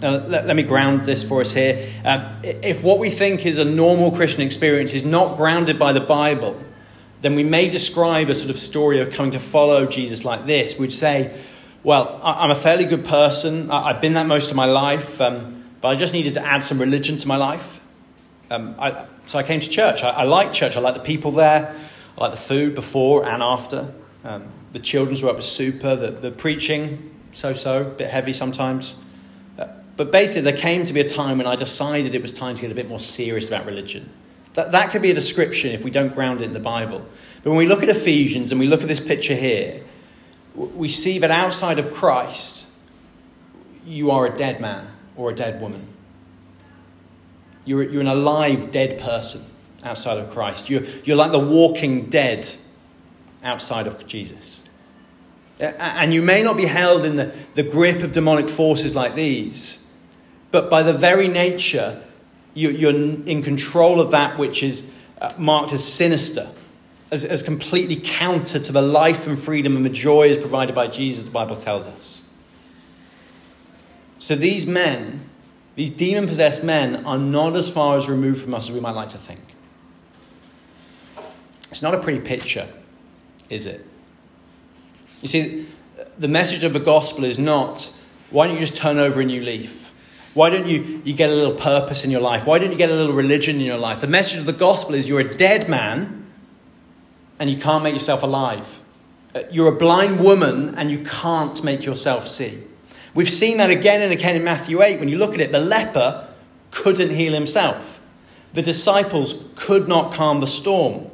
Now, 0.00 0.18
let, 0.18 0.46
let 0.46 0.54
me 0.54 0.62
ground 0.62 1.04
this 1.04 1.26
for 1.26 1.40
us 1.40 1.52
here. 1.52 1.90
Um, 2.04 2.26
if 2.44 2.84
what 2.84 3.00
we 3.00 3.10
think 3.10 3.44
is 3.44 3.58
a 3.58 3.64
normal 3.64 4.12
Christian 4.12 4.42
experience 4.42 4.94
is 4.94 5.04
not 5.04 5.36
grounded 5.36 5.80
by 5.80 5.92
the 5.92 6.00
Bible, 6.00 6.60
then 7.22 7.36
we 7.36 7.44
may 7.44 7.70
describe 7.70 8.28
a 8.28 8.34
sort 8.34 8.50
of 8.50 8.58
story 8.58 9.00
of 9.00 9.12
coming 9.12 9.30
to 9.32 9.38
follow 9.38 9.86
Jesus 9.86 10.24
like 10.24 10.44
this. 10.44 10.78
We'd 10.78 10.92
say, 10.92 11.32
well, 11.84 12.20
I'm 12.22 12.50
a 12.50 12.56
fairly 12.56 12.84
good 12.84 13.04
person. 13.04 13.70
I've 13.70 14.00
been 14.00 14.14
that 14.14 14.26
most 14.26 14.50
of 14.50 14.56
my 14.56 14.66
life, 14.66 15.20
um, 15.20 15.64
but 15.80 15.88
I 15.88 15.94
just 15.94 16.14
needed 16.14 16.34
to 16.34 16.44
add 16.44 16.64
some 16.64 16.80
religion 16.80 17.16
to 17.16 17.28
my 17.28 17.36
life. 17.36 17.80
Um, 18.50 18.74
I, 18.78 19.06
so 19.26 19.38
I 19.38 19.44
came 19.44 19.60
to 19.60 19.68
church. 19.68 20.02
I, 20.02 20.10
I, 20.10 20.22
like 20.24 20.52
church. 20.52 20.76
I 20.76 20.80
like 20.80 20.94
the 20.94 21.00
people 21.00 21.30
there. 21.30 21.74
I 22.18 22.20
like 22.20 22.32
the 22.32 22.36
food 22.36 22.74
before 22.74 23.24
and 23.24 23.42
after. 23.42 23.94
Um, 24.24 24.44
the 24.72 24.80
children's 24.80 25.22
work 25.22 25.36
was 25.36 25.50
super. 25.50 25.94
The, 25.94 26.10
the 26.10 26.30
preaching, 26.32 27.14
so 27.32 27.54
so, 27.54 27.82
a 27.82 27.84
bit 27.84 28.10
heavy 28.10 28.32
sometimes. 28.32 28.96
Uh, 29.58 29.68
but 29.96 30.10
basically, 30.10 30.42
there 30.42 30.60
came 30.60 30.86
to 30.86 30.92
be 30.92 31.00
a 31.00 31.08
time 31.08 31.38
when 31.38 31.46
I 31.46 31.54
decided 31.54 32.14
it 32.14 32.22
was 32.22 32.34
time 32.34 32.56
to 32.56 32.62
get 32.62 32.72
a 32.72 32.74
bit 32.74 32.88
more 32.88 32.98
serious 32.98 33.48
about 33.48 33.64
religion. 33.64 34.10
That, 34.54 34.72
that 34.72 34.90
could 34.90 35.02
be 35.02 35.10
a 35.10 35.14
description 35.14 35.70
if 35.70 35.82
we 35.82 35.90
don't 35.90 36.14
ground 36.14 36.40
it 36.40 36.44
in 36.44 36.52
the 36.52 36.60
Bible. 36.60 37.06
But 37.42 37.50
when 37.50 37.58
we 37.58 37.66
look 37.66 37.82
at 37.82 37.88
Ephesians 37.88 38.50
and 38.50 38.60
we 38.60 38.66
look 38.66 38.82
at 38.82 38.88
this 38.88 39.00
picture 39.00 39.34
here, 39.34 39.82
we 40.54 40.88
see 40.88 41.18
that 41.20 41.30
outside 41.30 41.78
of 41.78 41.92
Christ, 41.94 42.76
you 43.86 44.10
are 44.10 44.26
a 44.26 44.36
dead 44.36 44.60
man 44.60 44.86
or 45.16 45.30
a 45.30 45.34
dead 45.34 45.60
woman. 45.60 45.86
You're, 47.64 47.82
you're 47.82 48.00
an 48.00 48.08
alive, 48.08 48.70
dead 48.70 49.00
person 49.00 49.42
outside 49.84 50.18
of 50.18 50.30
Christ. 50.30 50.68
You're, 50.68 50.82
you're 51.04 51.16
like 51.16 51.32
the 51.32 51.38
walking 51.38 52.10
dead 52.10 52.48
outside 53.42 53.86
of 53.86 54.06
Jesus. 54.06 54.60
And 55.58 56.12
you 56.12 56.22
may 56.22 56.42
not 56.42 56.56
be 56.56 56.64
held 56.66 57.04
in 57.04 57.16
the, 57.16 57.32
the 57.54 57.62
grip 57.62 58.02
of 58.02 58.12
demonic 58.12 58.48
forces 58.48 58.94
like 58.96 59.14
these, 59.14 59.92
but 60.50 60.68
by 60.68 60.82
the 60.82 60.92
very 60.92 61.28
nature, 61.28 62.02
you're 62.54 62.92
in 62.92 63.42
control 63.42 64.00
of 64.00 64.10
that 64.10 64.38
which 64.38 64.62
is 64.62 64.90
uh, 65.20 65.32
marked 65.38 65.72
as 65.72 65.84
sinister, 65.84 66.48
as, 67.10 67.24
as 67.24 67.42
completely 67.42 67.96
counter 67.96 68.58
to 68.58 68.72
the 68.72 68.82
life 68.82 69.26
and 69.26 69.38
freedom 69.38 69.76
and 69.76 69.84
the 69.84 69.90
joy 69.90 70.38
provided 70.40 70.74
by 70.74 70.88
Jesus, 70.88 71.24
the 71.24 71.30
Bible 71.30 71.56
tells 71.56 71.86
us. 71.86 72.28
So 74.18 74.36
these 74.36 74.66
men, 74.66 75.28
these 75.76 75.90
demon 75.90 76.28
possessed 76.28 76.62
men, 76.62 77.04
are 77.04 77.18
not 77.18 77.56
as 77.56 77.72
far 77.72 77.96
as 77.96 78.08
removed 78.08 78.42
from 78.42 78.54
us 78.54 78.68
as 78.68 78.74
we 78.74 78.80
might 78.80 78.94
like 78.94 79.08
to 79.10 79.18
think. 79.18 79.40
It's 81.70 81.82
not 81.82 81.94
a 81.94 82.00
pretty 82.00 82.20
picture, 82.20 82.68
is 83.48 83.66
it? 83.66 83.86
You 85.22 85.28
see, 85.28 85.66
the 86.18 86.28
message 86.28 86.64
of 86.64 86.72
the 86.72 86.80
gospel 86.80 87.24
is 87.24 87.38
not, 87.38 88.00
why 88.30 88.46
don't 88.46 88.56
you 88.56 88.60
just 88.60 88.76
turn 88.76 88.98
over 88.98 89.20
a 89.20 89.24
new 89.24 89.40
leaf? 89.40 89.81
Why 90.34 90.48
don't 90.50 90.66
you, 90.66 91.02
you 91.04 91.12
get 91.12 91.28
a 91.28 91.34
little 91.34 91.54
purpose 91.54 92.04
in 92.04 92.10
your 92.10 92.20
life? 92.20 92.46
Why 92.46 92.58
don't 92.58 92.70
you 92.70 92.78
get 92.78 92.90
a 92.90 92.94
little 92.94 93.14
religion 93.14 93.56
in 93.56 93.62
your 93.62 93.78
life? 93.78 94.00
The 94.00 94.06
message 94.06 94.38
of 94.38 94.46
the 94.46 94.52
gospel 94.52 94.94
is 94.94 95.08
you're 95.08 95.20
a 95.20 95.34
dead 95.36 95.68
man 95.68 96.26
and 97.38 97.50
you 97.50 97.58
can't 97.58 97.84
make 97.84 97.92
yourself 97.92 98.22
alive. 98.22 98.80
Uh, 99.34 99.42
you're 99.50 99.74
a 99.74 99.78
blind 99.78 100.20
woman 100.20 100.74
and 100.76 100.90
you 100.90 101.04
can't 101.04 101.62
make 101.64 101.84
yourself 101.84 102.28
see. 102.28 102.62
We've 103.14 103.28
seen 103.28 103.58
that 103.58 103.70
again 103.70 104.00
and 104.00 104.12
again 104.12 104.36
in 104.36 104.44
Matthew 104.44 104.82
8. 104.82 105.00
When 105.00 105.08
you 105.08 105.18
look 105.18 105.34
at 105.34 105.40
it, 105.40 105.52
the 105.52 105.58
leper 105.58 106.28
couldn't 106.70 107.10
heal 107.10 107.34
himself, 107.34 108.04
the 108.54 108.62
disciples 108.62 109.52
could 109.56 109.86
not 109.88 110.14
calm 110.14 110.40
the 110.40 110.46
storm. 110.46 111.10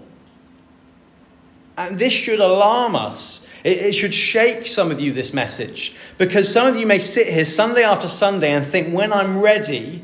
And 1.76 1.98
this 1.98 2.12
should 2.12 2.40
alarm 2.40 2.96
us. 2.96 3.47
It, 3.68 3.88
it 3.88 3.92
should 3.92 4.14
shake 4.14 4.66
some 4.66 4.90
of 4.90 4.98
you, 4.98 5.12
this 5.12 5.35
message. 5.35 5.94
Because 6.16 6.50
some 6.50 6.66
of 6.66 6.76
you 6.76 6.87
may 6.87 6.98
sit 6.98 7.26
here 7.26 7.44
Sunday 7.44 7.85
after 7.85 8.09
Sunday 8.09 8.52
and 8.52 8.66
think, 8.66 8.94
when 8.94 9.12
I'm 9.12 9.40
ready, 9.40 10.02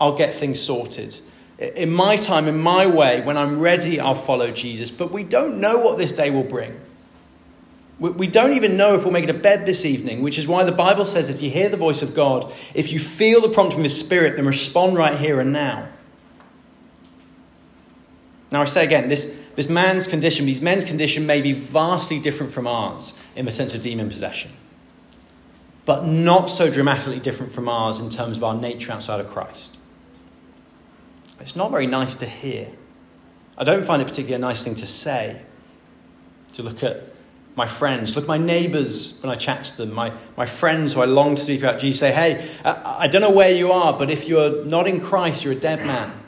I'll 0.00 0.16
get 0.16 0.34
things 0.34 0.58
sorted. 0.58 1.14
In 1.58 1.90
my 1.90 2.16
time, 2.16 2.48
in 2.48 2.58
my 2.58 2.86
way, 2.86 3.20
when 3.20 3.36
I'm 3.36 3.60
ready, 3.60 4.00
I'll 4.00 4.14
follow 4.14 4.50
Jesus. 4.50 4.90
But 4.90 5.12
we 5.12 5.24
don't 5.24 5.60
know 5.60 5.80
what 5.80 5.98
this 5.98 6.16
day 6.16 6.30
will 6.30 6.42
bring. 6.42 6.74
We 7.98 8.26
don't 8.26 8.54
even 8.54 8.76
know 8.76 8.96
if 8.96 9.04
we'll 9.04 9.12
make 9.12 9.24
it 9.24 9.32
to 9.32 9.38
bed 9.38 9.64
this 9.64 9.84
evening, 9.84 10.22
which 10.22 10.38
is 10.38 10.48
why 10.48 10.64
the 10.64 10.72
Bible 10.72 11.04
says 11.04 11.30
if 11.30 11.40
you 11.40 11.50
hear 11.50 11.68
the 11.68 11.76
voice 11.76 12.02
of 12.02 12.14
God, 12.14 12.52
if 12.74 12.92
you 12.92 12.98
feel 12.98 13.42
the 13.42 13.50
prompting 13.50 13.80
of 13.80 13.84
His 13.84 14.00
Spirit, 14.04 14.36
then 14.36 14.46
respond 14.46 14.96
right 14.96 15.16
here 15.16 15.38
and 15.38 15.52
now. 15.52 15.86
Now, 18.50 18.62
I 18.62 18.64
say 18.64 18.84
again, 18.84 19.08
this, 19.08 19.41
this 19.54 19.68
man's 19.68 20.08
condition, 20.08 20.46
these 20.46 20.62
men's 20.62 20.84
condition 20.84 21.26
may 21.26 21.42
be 21.42 21.52
vastly 21.52 22.18
different 22.20 22.52
from 22.52 22.66
ours 22.66 23.22
in 23.36 23.44
the 23.44 23.50
sense 23.50 23.74
of 23.74 23.82
demon 23.82 24.08
possession, 24.08 24.50
but 25.84 26.04
not 26.04 26.46
so 26.46 26.70
dramatically 26.70 27.20
different 27.20 27.52
from 27.52 27.68
ours 27.68 28.00
in 28.00 28.10
terms 28.10 28.36
of 28.36 28.44
our 28.44 28.54
nature 28.54 28.92
outside 28.92 29.20
of 29.20 29.28
Christ. 29.28 29.78
It's 31.40 31.56
not 31.56 31.70
very 31.70 31.86
nice 31.86 32.16
to 32.18 32.26
hear. 32.26 32.68
I 33.58 33.64
don't 33.64 33.84
find 33.84 34.00
it 34.00 34.06
particularly 34.06 34.34
a 34.34 34.46
nice 34.46 34.64
thing 34.64 34.76
to 34.76 34.86
say, 34.86 35.42
to 36.54 36.62
look 36.62 36.82
at 36.82 37.02
my 37.54 37.66
friends, 37.66 38.16
look 38.16 38.24
at 38.24 38.28
my 38.28 38.38
neighbors 38.38 39.20
when 39.22 39.30
I 39.30 39.36
chat 39.36 39.64
to 39.64 39.76
them, 39.76 39.92
my, 39.92 40.12
my 40.36 40.46
friends 40.46 40.94
who 40.94 41.02
I 41.02 41.04
long 41.04 41.36
to 41.36 41.42
speak 41.42 41.60
about 41.60 41.80
Jesus, 41.80 42.00
say, 42.00 42.12
hey, 42.12 42.48
I, 42.64 43.00
I 43.00 43.08
don't 43.08 43.20
know 43.20 43.30
where 43.30 43.52
you 43.54 43.72
are, 43.72 43.92
but 43.98 44.08
if 44.08 44.26
you're 44.26 44.64
not 44.64 44.86
in 44.86 45.00
Christ, 45.00 45.44
you're 45.44 45.52
a 45.52 45.56
dead 45.56 45.84
man. 45.84 46.21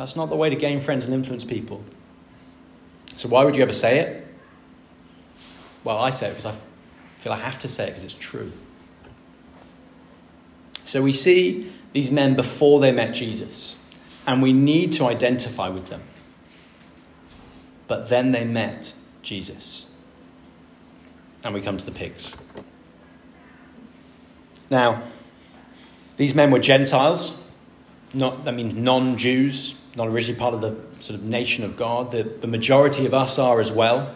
That's 0.00 0.16
not 0.16 0.30
the 0.30 0.36
way 0.36 0.48
to 0.48 0.56
gain 0.56 0.80
friends 0.80 1.04
and 1.04 1.12
influence 1.12 1.44
people. 1.44 1.84
So, 3.16 3.28
why 3.28 3.44
would 3.44 3.54
you 3.54 3.60
ever 3.60 3.70
say 3.70 3.98
it? 3.98 4.26
Well, 5.84 5.98
I 5.98 6.08
say 6.08 6.28
it 6.28 6.30
because 6.30 6.46
I 6.46 6.54
feel 7.16 7.34
I 7.34 7.36
have 7.36 7.60
to 7.60 7.68
say 7.68 7.84
it 7.84 7.88
because 7.88 8.04
it's 8.04 8.14
true. 8.14 8.50
So, 10.86 11.02
we 11.02 11.12
see 11.12 11.70
these 11.92 12.10
men 12.10 12.34
before 12.34 12.80
they 12.80 12.92
met 12.92 13.14
Jesus, 13.14 13.90
and 14.26 14.40
we 14.40 14.54
need 14.54 14.94
to 14.94 15.04
identify 15.04 15.68
with 15.68 15.90
them. 15.90 16.00
But 17.86 18.08
then 18.08 18.32
they 18.32 18.46
met 18.46 18.94
Jesus. 19.20 19.94
And 21.44 21.52
we 21.52 21.60
come 21.60 21.76
to 21.76 21.84
the 21.84 21.92
pigs. 21.92 22.34
Now, 24.70 25.02
these 26.16 26.34
men 26.34 26.50
were 26.50 26.58
Gentiles, 26.58 27.52
not, 28.14 28.48
I 28.48 28.50
mean, 28.50 28.82
non 28.82 29.18
Jews, 29.18 29.79
not 29.96 30.08
originally 30.08 30.38
part 30.38 30.54
of 30.54 30.60
the 30.60 30.76
sort 31.02 31.18
of 31.18 31.24
nation 31.24 31.64
of 31.64 31.76
God. 31.76 32.10
The, 32.10 32.22
the 32.22 32.46
majority 32.46 33.06
of 33.06 33.14
us 33.14 33.38
are 33.38 33.60
as 33.60 33.72
well. 33.72 34.14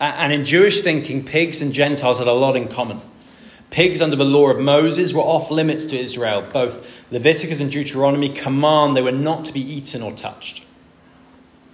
And 0.00 0.32
in 0.32 0.44
Jewish 0.44 0.82
thinking, 0.82 1.24
pigs 1.24 1.62
and 1.62 1.72
Gentiles 1.72 2.18
had 2.18 2.26
a 2.26 2.32
lot 2.32 2.56
in 2.56 2.68
common. 2.68 3.00
Pigs 3.70 4.00
under 4.00 4.16
the 4.16 4.24
law 4.24 4.50
of 4.50 4.60
Moses 4.60 5.12
were 5.12 5.22
off 5.22 5.50
limits 5.50 5.86
to 5.86 5.98
Israel. 5.98 6.46
Both 6.52 6.86
Leviticus 7.10 7.60
and 7.60 7.70
Deuteronomy 7.70 8.28
command 8.28 8.94
they 8.94 9.02
were 9.02 9.12
not 9.12 9.44
to 9.46 9.52
be 9.52 9.60
eaten 9.60 10.02
or 10.02 10.12
touched. 10.12 10.64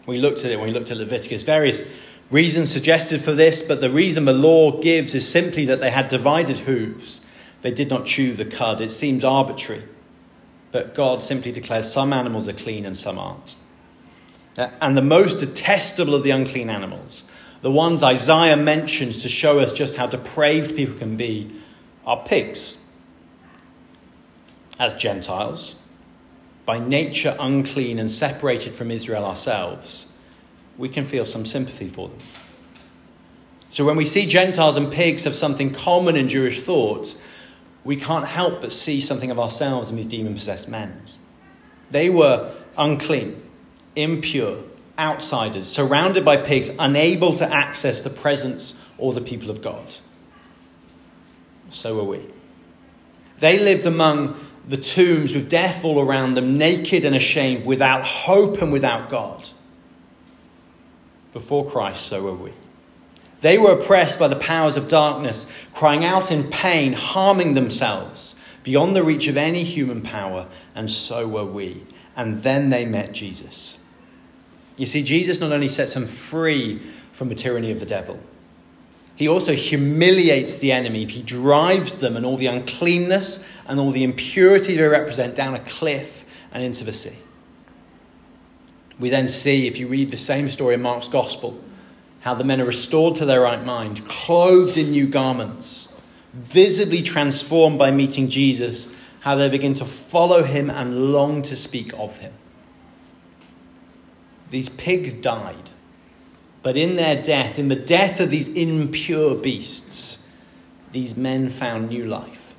We 0.06 0.18
looked 0.18 0.44
at 0.44 0.50
it 0.50 0.58
when 0.58 0.68
we 0.68 0.74
looked 0.74 0.90
at 0.90 0.96
Leviticus. 0.96 1.42
Various 1.42 1.92
reasons 2.30 2.72
suggested 2.72 3.20
for 3.20 3.32
this, 3.32 3.66
but 3.66 3.80
the 3.80 3.90
reason 3.90 4.24
the 4.24 4.32
law 4.32 4.80
gives 4.80 5.14
is 5.14 5.28
simply 5.28 5.64
that 5.66 5.80
they 5.80 5.90
had 5.90 6.08
divided 6.08 6.58
hooves. 6.58 7.26
They 7.62 7.70
did 7.70 7.88
not 7.88 8.06
chew 8.06 8.32
the 8.32 8.44
cud. 8.44 8.80
It 8.80 8.90
seems 8.90 9.22
arbitrary, 9.22 9.82
but 10.72 10.94
God 10.94 11.22
simply 11.22 11.52
declares 11.52 11.92
some 11.92 12.12
animals 12.12 12.48
are 12.48 12.54
clean 12.54 12.84
and 12.84 12.96
some 12.96 13.18
aren't. 13.18 13.54
Uh, 14.56 14.70
and 14.80 14.96
the 14.96 15.02
most 15.02 15.40
detestable 15.40 16.14
of 16.14 16.24
the 16.24 16.30
unclean 16.30 16.68
animals, 16.68 17.24
the 17.60 17.70
ones 17.70 18.02
Isaiah 18.02 18.56
mentions 18.56 19.22
to 19.22 19.28
show 19.28 19.60
us 19.60 19.72
just 19.72 19.96
how 19.96 20.06
depraved 20.06 20.74
people 20.74 20.98
can 20.98 21.16
be, 21.16 21.54
are 22.04 22.24
pigs. 22.24 22.84
As 24.80 24.94
Gentiles, 24.94 25.80
by 26.64 26.78
nature 26.78 27.36
unclean 27.38 27.98
and 27.98 28.10
separated 28.10 28.72
from 28.72 28.90
Israel 28.90 29.24
ourselves, 29.24 30.16
we 30.78 30.88
can 30.88 31.04
feel 31.04 31.26
some 31.26 31.46
sympathy 31.46 31.88
for 31.88 32.08
them. 32.08 32.18
So 33.68 33.84
when 33.84 33.96
we 33.96 34.04
see 34.04 34.26
Gentiles 34.26 34.76
and 34.76 34.92
pigs 34.92 35.24
have 35.24 35.34
something 35.34 35.72
common 35.72 36.16
in 36.16 36.28
Jewish 36.28 36.62
thought, 36.62 37.22
we 37.84 37.96
can't 37.96 38.26
help 38.26 38.60
but 38.60 38.72
see 38.72 39.00
something 39.00 39.30
of 39.30 39.38
ourselves 39.38 39.90
in 39.90 39.96
these 39.96 40.06
demon 40.06 40.34
possessed 40.34 40.68
men. 40.68 41.02
They 41.90 42.10
were 42.10 42.54
unclean, 42.78 43.42
impure, 43.96 44.58
outsiders, 44.98 45.66
surrounded 45.66 46.24
by 46.24 46.36
pigs, 46.36 46.70
unable 46.78 47.34
to 47.34 47.52
access 47.52 48.02
the 48.02 48.10
presence 48.10 48.88
or 48.98 49.12
the 49.12 49.20
people 49.20 49.50
of 49.50 49.62
God. 49.62 49.94
So 51.70 51.96
were 51.96 52.04
we. 52.04 52.24
They 53.40 53.58
lived 53.58 53.86
among 53.86 54.38
the 54.68 54.76
tombs 54.76 55.34
with 55.34 55.50
death 55.50 55.84
all 55.84 56.00
around 56.00 56.34
them, 56.34 56.56
naked 56.56 57.04
and 57.04 57.16
ashamed, 57.16 57.66
without 57.66 58.04
hope 58.04 58.62
and 58.62 58.72
without 58.72 59.10
God. 59.10 59.48
Before 61.32 61.68
Christ, 61.68 62.06
so 62.06 62.22
were 62.22 62.34
we. 62.34 62.52
They 63.42 63.58
were 63.58 63.72
oppressed 63.72 64.18
by 64.18 64.28
the 64.28 64.36
powers 64.36 64.76
of 64.76 64.88
darkness, 64.88 65.52
crying 65.74 66.04
out 66.04 66.30
in 66.30 66.44
pain, 66.44 66.94
harming 66.94 67.54
themselves 67.54 68.42
beyond 68.62 68.94
the 68.94 69.02
reach 69.02 69.26
of 69.26 69.36
any 69.36 69.64
human 69.64 70.00
power, 70.00 70.46
and 70.74 70.90
so 70.90 71.26
were 71.26 71.44
we. 71.44 71.82
And 72.16 72.42
then 72.42 72.70
they 72.70 72.86
met 72.86 73.12
Jesus. 73.12 73.82
You 74.76 74.86
see, 74.86 75.02
Jesus 75.02 75.40
not 75.40 75.52
only 75.52 75.68
sets 75.68 75.94
them 75.94 76.06
free 76.06 76.80
from 77.12 77.28
the 77.28 77.34
tyranny 77.34 77.72
of 77.72 77.80
the 77.80 77.86
devil, 77.86 78.20
he 79.16 79.28
also 79.28 79.54
humiliates 79.54 80.58
the 80.58 80.72
enemy. 80.72 81.04
He 81.06 81.22
drives 81.22 81.98
them 81.98 82.16
and 82.16 82.24
all 82.24 82.36
the 82.36 82.46
uncleanness 82.46 83.48
and 83.66 83.78
all 83.78 83.90
the 83.90 84.04
impurity 84.04 84.76
they 84.76 84.84
represent 84.84 85.34
down 85.34 85.54
a 85.54 85.60
cliff 85.60 86.24
and 86.52 86.62
into 86.62 86.84
the 86.84 86.92
sea. 86.92 87.18
We 88.98 89.10
then 89.10 89.28
see, 89.28 89.66
if 89.66 89.78
you 89.78 89.88
read 89.88 90.10
the 90.10 90.16
same 90.16 90.48
story 90.48 90.74
in 90.74 90.82
Mark's 90.82 91.08
Gospel, 91.08 91.60
how 92.22 92.34
the 92.34 92.44
men 92.44 92.60
are 92.60 92.64
restored 92.64 93.16
to 93.16 93.24
their 93.24 93.40
right 93.40 93.64
mind, 93.64 94.06
clothed 94.06 94.76
in 94.76 94.92
new 94.92 95.08
garments, 95.08 96.00
visibly 96.32 97.02
transformed 97.02 97.78
by 97.78 97.90
meeting 97.90 98.28
Jesus, 98.28 98.96
how 99.20 99.34
they 99.34 99.48
begin 99.48 99.74
to 99.74 99.84
follow 99.84 100.44
him 100.44 100.70
and 100.70 101.12
long 101.12 101.42
to 101.42 101.56
speak 101.56 101.92
of 101.98 102.18
him. 102.18 102.32
These 104.50 104.68
pigs 104.68 105.12
died, 105.14 105.70
but 106.62 106.76
in 106.76 106.94
their 106.94 107.20
death, 107.20 107.58
in 107.58 107.66
the 107.66 107.76
death 107.76 108.20
of 108.20 108.30
these 108.30 108.54
impure 108.54 109.34
beasts, 109.34 110.28
these 110.92 111.16
men 111.16 111.50
found 111.50 111.88
new 111.88 112.06
life 112.06 112.54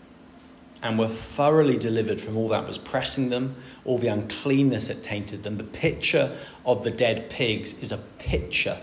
and 0.81 0.99
were 0.99 1.07
thoroughly 1.07 1.77
delivered 1.77 2.19
from 2.19 2.35
all 2.35 2.49
that 2.49 2.67
was 2.67 2.77
pressing 2.77 3.29
them, 3.29 3.55
all 3.85 3.97
the 3.97 4.07
uncleanness 4.07 4.89
that 4.89 5.03
tainted 5.03 5.43
them. 5.43 5.55
The 5.55 5.63
picture 5.63 6.35
of 6.65 6.83
the 6.83 6.91
dead 6.91 7.29
pigs 7.29 7.81
is 7.81 7.93
a 7.93 7.99
picture 8.19 8.77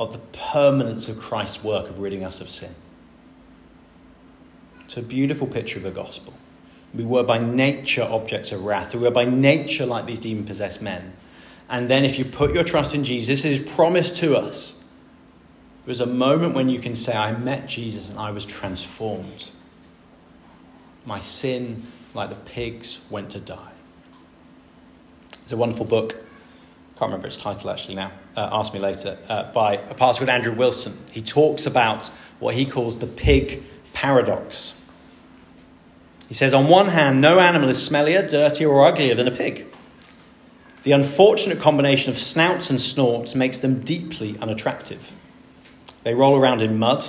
of 0.00 0.12
the 0.12 0.18
permanence 0.32 1.10
of 1.10 1.20
Christ's 1.20 1.62
work 1.62 1.90
of 1.90 1.98
ridding 1.98 2.24
us 2.24 2.40
of 2.40 2.48
sin. 2.48 2.74
It's 4.86 4.96
a 4.96 5.02
beautiful 5.02 5.46
picture 5.46 5.76
of 5.76 5.82
the 5.82 5.90
gospel. 5.90 6.32
We 6.94 7.04
were 7.04 7.22
by 7.22 7.38
nature 7.38 8.02
objects 8.02 8.50
of 8.50 8.64
wrath. 8.64 8.94
We 8.94 9.00
were 9.00 9.10
by 9.10 9.26
nature 9.26 9.84
like 9.84 10.06
these 10.06 10.20
demon 10.20 10.46
possessed 10.46 10.80
men. 10.80 11.12
And 11.68 11.88
then, 11.88 12.04
if 12.04 12.18
you 12.18 12.24
put 12.24 12.52
your 12.52 12.64
trust 12.64 12.96
in 12.96 13.04
Jesus, 13.04 13.28
this 13.28 13.44
is 13.44 13.72
promised 13.74 14.16
to 14.16 14.36
us. 14.36 14.90
There's 15.84 16.00
a 16.00 16.06
moment 16.06 16.54
when 16.54 16.68
you 16.68 16.80
can 16.80 16.96
say, 16.96 17.14
I 17.14 17.32
met 17.36 17.68
Jesus 17.68 18.10
and 18.10 18.18
I 18.18 18.32
was 18.32 18.44
transformed. 18.44 19.50
My 21.04 21.20
sin, 21.20 21.86
like 22.14 22.30
the 22.30 22.36
pigs, 22.36 23.06
went 23.10 23.30
to 23.32 23.38
die. 23.38 23.72
It's 25.44 25.52
a 25.52 25.56
wonderful 25.56 25.86
book. 25.86 26.14
I 26.14 26.98
can't 26.98 27.10
remember 27.10 27.28
its 27.28 27.36
title 27.36 27.70
actually 27.70 27.94
now. 27.94 28.12
Uh, 28.36 28.48
ask 28.52 28.72
me 28.72 28.80
later. 28.80 29.18
Uh, 29.28 29.52
by 29.52 29.74
a 29.74 29.94
pastor 29.94 30.20
called 30.20 30.30
Andrew 30.30 30.52
Wilson. 30.52 30.96
He 31.10 31.22
talks 31.22 31.66
about 31.66 32.08
what 32.38 32.54
he 32.54 32.64
calls 32.64 32.98
the 32.98 33.06
pig 33.06 33.64
paradox. 33.92 34.76
He 36.28 36.34
says, 36.34 36.54
on 36.54 36.68
one 36.68 36.88
hand, 36.88 37.20
no 37.20 37.40
animal 37.40 37.68
is 37.68 37.78
smellier, 37.78 38.28
dirtier, 38.28 38.68
or 38.68 38.86
uglier 38.86 39.14
than 39.16 39.26
a 39.26 39.32
pig. 39.32 39.66
The 40.84 40.92
unfortunate 40.92 41.58
combination 41.58 42.10
of 42.10 42.16
snouts 42.16 42.70
and 42.70 42.80
snorts 42.80 43.34
makes 43.34 43.60
them 43.60 43.80
deeply 43.82 44.38
unattractive. 44.40 45.12
They 46.04 46.14
roll 46.14 46.36
around 46.36 46.62
in 46.62 46.78
mud, 46.78 47.04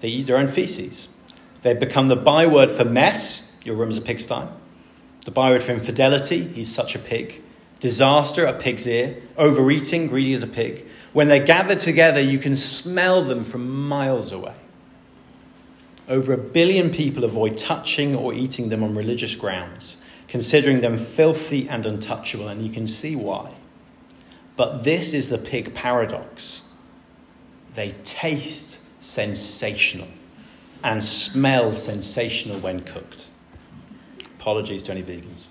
they 0.00 0.08
eat 0.08 0.26
their 0.26 0.38
own 0.38 0.46
feces. 0.46 1.14
They've 1.62 1.78
become 1.78 2.08
the 2.08 2.16
byword 2.16 2.70
for 2.70 2.84
mess, 2.84 3.58
your 3.64 3.76
room's 3.76 3.98
a 3.98 4.00
pigsty. 4.00 4.48
The 5.26 5.30
byword 5.30 5.62
for 5.62 5.72
infidelity, 5.72 6.42
he's 6.44 6.74
such 6.74 6.94
a 6.94 6.98
pig. 6.98 7.42
Disaster, 7.80 8.44
a 8.44 8.52
pig's 8.52 8.86
ear. 8.86 9.16
Overeating, 9.36 10.06
greedy 10.06 10.34
as 10.34 10.42
a 10.42 10.46
pig. 10.46 10.86
When 11.12 11.28
they're 11.28 11.44
gathered 11.44 11.80
together, 11.80 12.20
you 12.20 12.38
can 12.38 12.54
smell 12.54 13.24
them 13.24 13.42
from 13.42 13.88
miles 13.88 14.30
away. 14.30 14.54
Over 16.08 16.32
a 16.32 16.38
billion 16.38 16.90
people 16.90 17.24
avoid 17.24 17.56
touching 17.56 18.14
or 18.14 18.34
eating 18.34 18.68
them 18.68 18.82
on 18.82 18.94
religious 18.94 19.34
grounds, 19.34 20.00
considering 20.28 20.80
them 20.80 20.98
filthy 20.98 21.68
and 21.68 21.86
untouchable, 21.86 22.48
and 22.48 22.64
you 22.64 22.70
can 22.70 22.86
see 22.86 23.16
why. 23.16 23.52
But 24.56 24.84
this 24.84 25.14
is 25.14 25.30
the 25.30 25.38
pig 25.38 25.74
paradox. 25.74 26.74
They 27.74 27.94
taste 28.04 28.88
sensational 29.02 30.08
and 30.82 31.04
smell 31.04 31.72
sensational 31.72 32.58
when 32.58 32.80
cooked. 32.80 33.26
Apologies 34.38 34.82
to 34.84 34.92
any 34.92 35.02
vegans. 35.02 35.46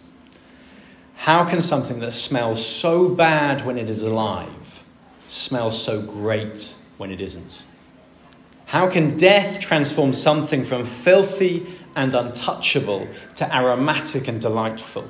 How 1.19 1.43
can 1.43 1.61
something 1.61 1.99
that 1.99 2.13
smells 2.13 2.65
so 2.65 3.13
bad 3.13 3.65
when 3.65 3.77
it 3.77 3.89
is 3.89 4.03
alive 4.03 4.85
smell 5.27 5.69
so 5.69 6.01
great 6.01 6.73
when 6.97 7.11
it 7.11 7.19
isn't? 7.19 7.61
How 8.67 8.89
can 8.89 9.17
death 9.17 9.59
transform 9.59 10.13
something 10.13 10.63
from 10.63 10.85
filthy 10.85 11.67
and 11.93 12.15
untouchable 12.15 13.05
to 13.35 13.53
aromatic 13.53 14.29
and 14.29 14.39
delightful? 14.39 15.09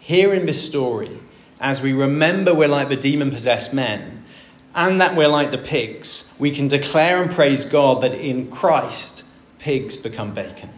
Here 0.00 0.34
in 0.34 0.44
this 0.44 0.68
story, 0.68 1.20
as 1.60 1.80
we 1.80 1.92
remember 1.92 2.52
we're 2.52 2.66
like 2.66 2.88
the 2.88 2.96
demon 2.96 3.30
possessed 3.30 3.72
men, 3.72 4.24
and 4.74 5.00
that 5.00 5.14
we're 5.14 5.28
like 5.28 5.52
the 5.52 5.58
pigs, 5.58 6.34
we 6.40 6.50
can 6.50 6.66
declare 6.66 7.22
and 7.22 7.30
praise 7.30 7.64
God 7.68 8.02
that 8.02 8.14
in 8.14 8.50
Christ 8.50 9.24
pigs 9.60 9.96
become 9.96 10.34
bacon. 10.34 10.70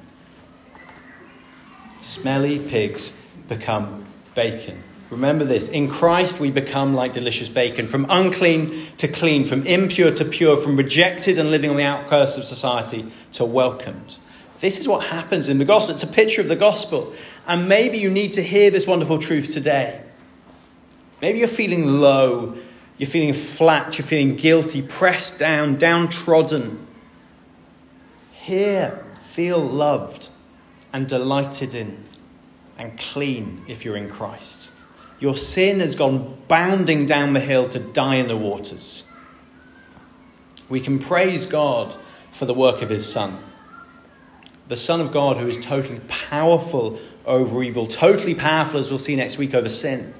Smelly 2.02 2.58
pigs 2.58 3.24
become 3.48 4.04
bacon. 4.34 4.82
Remember 5.10 5.44
this 5.44 5.68
in 5.68 5.88
Christ, 5.88 6.38
we 6.38 6.52
become 6.52 6.94
like 6.94 7.12
delicious 7.12 7.48
bacon, 7.48 7.88
from 7.88 8.06
unclean 8.08 8.86
to 8.98 9.08
clean, 9.08 9.44
from 9.44 9.66
impure 9.66 10.14
to 10.14 10.24
pure, 10.24 10.56
from 10.56 10.76
rejected 10.76 11.38
and 11.38 11.50
living 11.50 11.70
on 11.70 11.76
the 11.76 11.82
outskirts 11.82 12.36
of 12.36 12.44
society 12.44 13.10
to 13.32 13.44
welcomed. 13.44 14.18
This 14.60 14.78
is 14.78 14.86
what 14.86 15.06
happens 15.06 15.48
in 15.48 15.58
the 15.58 15.64
gospel. 15.64 15.94
It's 15.94 16.04
a 16.04 16.06
picture 16.06 16.40
of 16.40 16.48
the 16.48 16.56
gospel. 16.56 17.12
And 17.48 17.68
maybe 17.68 17.98
you 17.98 18.10
need 18.10 18.32
to 18.32 18.42
hear 18.42 18.70
this 18.70 18.86
wonderful 18.86 19.18
truth 19.18 19.52
today. 19.52 20.00
Maybe 21.20 21.38
you're 21.38 21.48
feeling 21.48 21.86
low, 21.86 22.56
you're 22.98 23.10
feeling 23.10 23.32
flat, 23.32 23.98
you're 23.98 24.06
feeling 24.06 24.36
guilty, 24.36 24.82
pressed 24.82 25.38
down, 25.38 25.76
downtrodden. 25.76 26.86
Here, 28.32 29.04
feel 29.32 29.58
loved 29.58 30.28
and 30.92 31.08
delighted 31.08 31.74
in 31.74 32.04
and 32.80 32.98
clean 32.98 33.62
if 33.68 33.84
you're 33.84 33.96
in 33.96 34.08
Christ. 34.08 34.70
Your 35.20 35.36
sin 35.36 35.80
has 35.80 35.94
gone 35.94 36.38
bounding 36.48 37.04
down 37.04 37.34
the 37.34 37.40
hill 37.40 37.68
to 37.68 37.78
die 37.78 38.14
in 38.14 38.26
the 38.26 38.38
waters. 38.38 39.06
We 40.70 40.80
can 40.80 40.98
praise 40.98 41.44
God 41.44 41.94
for 42.32 42.46
the 42.46 42.54
work 42.54 42.80
of 42.80 42.88
his 42.88 43.10
Son. 43.10 43.36
The 44.68 44.78
Son 44.78 44.98
of 44.98 45.12
God, 45.12 45.36
who 45.36 45.46
is 45.46 45.62
totally 45.62 46.00
powerful 46.08 46.98
over 47.26 47.62
evil, 47.62 47.86
totally 47.86 48.34
powerful, 48.34 48.80
as 48.80 48.88
we'll 48.88 48.98
see 48.98 49.14
next 49.14 49.36
week, 49.36 49.52
over 49.52 49.68
sin. 49.68 50.14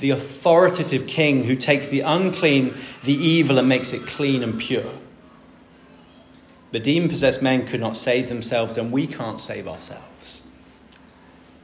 The 0.00 0.10
authoritative 0.10 1.06
King 1.06 1.44
who 1.44 1.54
takes 1.54 1.86
the 1.86 2.00
unclean, 2.00 2.74
the 3.04 3.14
evil, 3.14 3.58
and 3.58 3.68
makes 3.68 3.92
it 3.92 4.04
clean 4.04 4.42
and 4.42 4.58
pure. 4.58 4.90
The 6.72 6.80
demon 6.80 7.08
possessed 7.08 7.40
men 7.40 7.68
could 7.68 7.80
not 7.80 7.96
save 7.96 8.28
themselves, 8.28 8.76
and 8.76 8.90
we 8.90 9.06
can't 9.06 9.40
save 9.40 9.68
ourselves. 9.68 10.41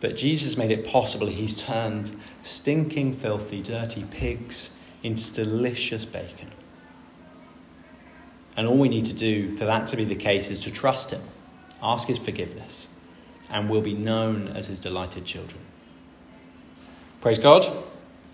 But 0.00 0.16
Jesus 0.16 0.56
made 0.56 0.70
it 0.70 0.86
possible. 0.86 1.26
He's 1.26 1.64
turned 1.64 2.10
stinking, 2.42 3.14
filthy, 3.14 3.62
dirty 3.62 4.04
pigs 4.10 4.80
into 5.02 5.32
delicious 5.32 6.04
bacon. 6.04 6.50
And 8.56 8.66
all 8.66 8.76
we 8.76 8.88
need 8.88 9.06
to 9.06 9.14
do 9.14 9.56
for 9.56 9.64
that 9.64 9.86
to 9.88 9.96
be 9.96 10.04
the 10.04 10.16
case 10.16 10.50
is 10.50 10.60
to 10.60 10.72
trust 10.72 11.10
Him, 11.10 11.20
ask 11.82 12.08
His 12.08 12.18
forgiveness, 12.18 12.94
and 13.50 13.70
we'll 13.70 13.80
be 13.80 13.94
known 13.94 14.48
as 14.48 14.66
His 14.66 14.80
delighted 14.80 15.24
children. 15.24 15.60
Praise 17.20 17.38
God. 17.38 17.66